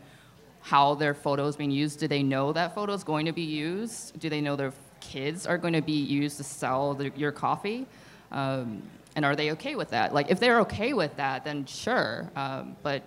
how 0.61 0.93
their 0.95 1.13
photo 1.13 1.47
is 1.47 1.55
being 1.55 1.71
used? 1.71 1.99
Do 1.99 2.07
they 2.07 2.21
know 2.21 2.53
that 2.53 2.75
photo 2.75 2.93
is 2.93 3.03
going 3.03 3.25
to 3.25 3.33
be 3.33 3.41
used? 3.41 4.19
Do 4.19 4.29
they 4.29 4.41
know 4.41 4.55
their 4.55 4.73
kids 4.99 5.47
are 5.47 5.57
going 5.57 5.73
to 5.73 5.81
be 5.81 5.93
used 5.93 6.37
to 6.37 6.43
sell 6.43 6.93
the, 6.93 7.11
your 7.15 7.31
coffee? 7.31 7.87
Um, 8.31 8.83
and 9.15 9.25
are 9.25 9.35
they 9.35 9.51
okay 9.51 9.75
with 9.75 9.89
that? 9.89 10.13
Like, 10.13 10.29
if 10.29 10.39
they're 10.39 10.61
okay 10.61 10.93
with 10.93 11.15
that, 11.17 11.43
then 11.43 11.65
sure. 11.65 12.31
Um, 12.35 12.75
but 12.83 13.03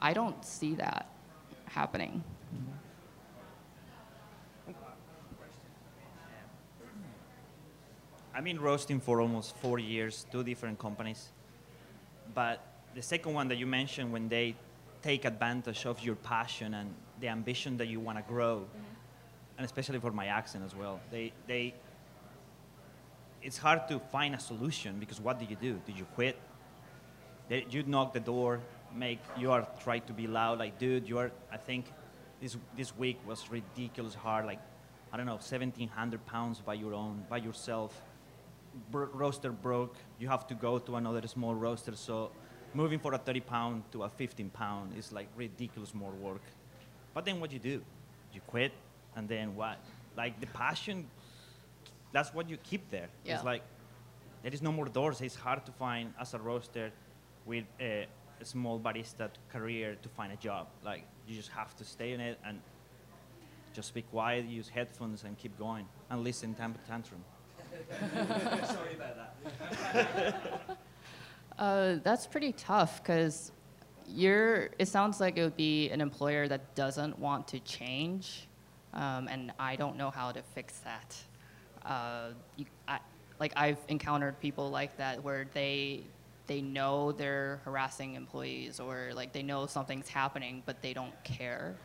I 0.00 0.12
don't 0.12 0.42
see 0.44 0.74
that 0.76 1.09
happening. 1.70 2.22
I've 8.32 8.44
been 8.44 8.60
roasting 8.60 9.00
for 9.00 9.20
almost 9.20 9.56
four 9.56 9.78
years, 9.78 10.24
two 10.30 10.42
different 10.44 10.78
companies. 10.78 11.28
But 12.34 12.64
the 12.94 13.02
second 13.02 13.34
one 13.34 13.48
that 13.48 13.58
you 13.58 13.66
mentioned, 13.66 14.12
when 14.12 14.28
they 14.28 14.54
take 15.02 15.24
advantage 15.24 15.84
of 15.84 16.00
your 16.00 16.14
passion 16.14 16.74
and 16.74 16.94
the 17.20 17.28
ambition 17.28 17.76
that 17.78 17.88
you 17.88 18.00
want 18.00 18.18
to 18.18 18.24
grow, 18.24 18.58
mm-hmm. 18.58 19.58
and 19.58 19.64
especially 19.64 19.98
for 19.98 20.12
my 20.12 20.26
accent 20.26 20.64
as 20.64 20.74
well, 20.74 21.00
they, 21.10 21.32
they, 21.46 21.74
it's 23.42 23.58
hard 23.58 23.88
to 23.88 23.98
find 24.12 24.34
a 24.34 24.40
solution 24.40 24.98
because 24.98 25.20
what 25.20 25.38
do 25.38 25.44
you 25.44 25.56
do? 25.56 25.80
Do 25.86 25.92
you 25.92 26.04
quit? 26.14 26.38
They, 27.48 27.66
you 27.68 27.82
knock 27.82 28.14
the 28.14 28.20
door, 28.20 28.60
make 28.94 29.20
you 29.36 29.50
are 29.52 29.66
trying 29.82 30.02
to 30.02 30.12
be 30.12 30.26
loud, 30.26 30.58
like, 30.58 30.78
dude, 30.78 31.08
you 31.08 31.18
are. 31.18 31.30
I 31.52 31.56
think 31.56 31.86
this 32.40 32.56
this 32.76 32.96
week 32.96 33.18
was 33.26 33.50
ridiculous 33.50 34.14
hard, 34.14 34.46
like, 34.46 34.60
I 35.12 35.16
don't 35.16 35.26
know, 35.26 35.34
1,700 35.34 36.26
pounds 36.26 36.60
by 36.60 36.74
your 36.74 36.94
own, 36.94 37.24
by 37.28 37.38
yourself 37.38 38.00
roaster 38.92 39.50
broke, 39.50 39.96
you 40.18 40.28
have 40.28 40.46
to 40.46 40.54
go 40.54 40.78
to 40.78 40.96
another 40.96 41.26
small 41.26 41.54
roaster. 41.54 41.94
So 41.96 42.30
moving 42.74 42.98
for 42.98 43.14
a 43.14 43.18
30 43.18 43.40
pound 43.40 43.82
to 43.92 44.04
a 44.04 44.08
15 44.08 44.50
pound 44.50 44.96
is 44.96 45.12
like 45.12 45.28
ridiculous 45.36 45.94
more 45.94 46.12
work. 46.12 46.42
But 47.14 47.24
then 47.24 47.40
what 47.40 47.52
you 47.52 47.58
do? 47.58 47.82
You 48.32 48.40
quit, 48.46 48.72
and 49.16 49.28
then 49.28 49.56
what? 49.56 49.78
Like 50.16 50.40
the 50.40 50.46
passion, 50.46 51.06
that's 52.12 52.32
what 52.32 52.48
you 52.48 52.56
keep 52.58 52.90
there. 52.90 53.08
Yeah. 53.24 53.36
It's 53.36 53.44
like 53.44 53.62
there 54.42 54.52
is 54.52 54.62
no 54.62 54.72
more 54.72 54.86
doors. 54.86 55.20
It's 55.20 55.34
hard 55.34 55.66
to 55.66 55.72
find 55.72 56.12
as 56.20 56.34
a 56.34 56.38
roaster 56.38 56.92
with 57.44 57.64
a, 57.80 58.06
a 58.40 58.44
small 58.44 58.80
barista 58.80 59.28
career 59.50 59.96
to 60.02 60.08
find 60.08 60.32
a 60.32 60.36
job. 60.36 60.68
Like 60.84 61.04
you 61.26 61.34
just 61.36 61.50
have 61.50 61.76
to 61.76 61.84
stay 61.84 62.12
in 62.12 62.20
it 62.20 62.38
and 62.44 62.60
just 63.72 63.94
be 63.94 64.02
quiet, 64.02 64.46
use 64.46 64.68
headphones, 64.68 65.24
and 65.24 65.38
keep 65.38 65.56
going 65.58 65.86
and 66.10 66.24
listen 66.24 66.54
to 66.54 66.70
tantrum. 66.88 67.24
Sorry 68.64 68.94
about 68.94 69.16
that. 69.92 70.78
uh, 71.58 71.96
that's 72.02 72.26
pretty 72.26 72.52
tough 72.52 73.02
because 73.02 73.52
you're. 74.06 74.70
It 74.78 74.88
sounds 74.88 75.20
like 75.20 75.36
it 75.36 75.42
would 75.42 75.56
be 75.56 75.90
an 75.90 76.00
employer 76.00 76.48
that 76.48 76.74
doesn't 76.74 77.18
want 77.18 77.46
to 77.48 77.60
change, 77.60 78.48
um, 78.94 79.28
and 79.28 79.52
I 79.58 79.76
don't 79.76 79.96
know 79.96 80.10
how 80.10 80.32
to 80.32 80.42
fix 80.42 80.78
that. 80.80 81.16
Uh, 81.84 82.30
you, 82.56 82.66
I, 82.88 82.98
like 83.38 83.52
I've 83.56 83.78
encountered 83.88 84.38
people 84.40 84.70
like 84.70 84.96
that 84.98 85.22
where 85.22 85.46
they 85.54 86.02
they 86.50 86.60
know 86.60 87.12
they're 87.12 87.60
harassing 87.64 88.10
employees 88.14 88.80
or 88.80 89.10
like 89.14 89.32
they 89.32 89.42
know 89.50 89.66
something's 89.66 90.08
happening 90.08 90.54
but 90.66 90.82
they 90.82 90.92
don't 90.92 91.14
care 91.22 91.76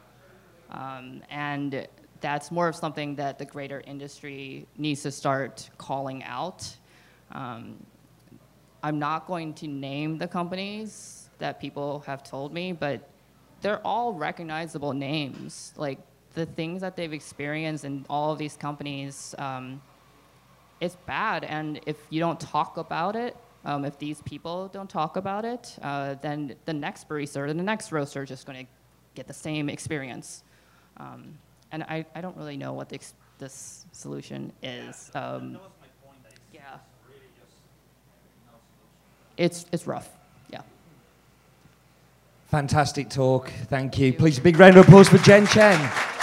um, 0.72 1.22
and 1.30 1.88
that's 2.22 2.52
more 2.52 2.68
of 2.68 2.76
something 2.76 3.16
that 3.16 3.38
the 3.38 3.46
greater 3.46 3.82
industry 3.86 4.66
needs 4.78 5.04
to 5.04 5.12
start 5.12 5.70
calling 5.78 6.24
out. 6.24 6.76
Um, 7.32 7.86
I'm 8.82 9.00
not 9.00 9.28
going 9.28 9.54
to 9.56 9.68
name 9.68 10.18
the 10.18 10.28
companies 10.28 11.30
that 11.40 11.60
people 11.60 12.00
have 12.08 12.24
told 12.24 12.54
me, 12.54 12.72
but 12.72 13.08
they're 13.62 13.86
all 13.86 14.14
recognizable 14.14 14.94
names. 14.94 15.74
Like 15.76 16.00
the 16.34 16.46
things 16.46 16.82
that 16.82 16.96
they've 16.96 17.14
experienced 17.14 17.86
in 17.86 18.06
all 18.10 18.32
of 18.32 18.38
these 18.38 18.56
companies, 18.56 19.36
um, 19.38 19.82
it's 20.80 20.96
bad. 21.06 21.44
And 21.44 21.80
if 21.86 21.98
you 22.10 22.20
don't 22.20 22.40
talk 22.40 22.78
about 22.78 23.16
it, 23.16 23.36
um, 23.66 23.84
if 23.84 23.98
these 23.98 24.22
people 24.22 24.68
don't 24.68 24.90
talk 24.90 25.18
about 25.18 25.44
it, 25.44 25.78
uh, 25.82 26.16
then 26.22 26.56
the 26.66 26.74
next 26.74 27.10
barista 27.10 27.38
or 27.38 27.48
the 27.48 27.64
next 27.64 27.92
roaster 27.92 28.24
is 28.24 28.30
just 28.30 28.46
going 28.46 28.66
to 28.66 28.72
get 29.16 29.28
the 29.28 29.34
same 29.34 29.70
experience. 29.70 30.44
Um, 30.98 31.38
and 31.72 31.84
I, 31.84 32.06
I 32.14 32.22
don't 32.22 32.38
really 32.38 32.58
know 32.58 32.74
what 32.74 32.90
the, 32.90 33.00
this 33.40 33.86
solution 33.92 34.52
is. 34.62 35.12
Um, 35.16 35.58
yeah. 36.54 36.78
It's, 39.36 39.66
it's 39.72 39.86
rough, 39.86 40.10
yeah. 40.50 40.62
Fantastic 42.48 43.10
talk. 43.10 43.50
Thank 43.68 43.98
you. 43.98 44.14
Please, 44.14 44.38
a 44.38 44.42
big 44.42 44.58
round 44.58 44.78
of 44.78 44.88
applause 44.88 45.10
for 45.10 45.18
Jen 45.18 45.48
Chen. 45.48 46.15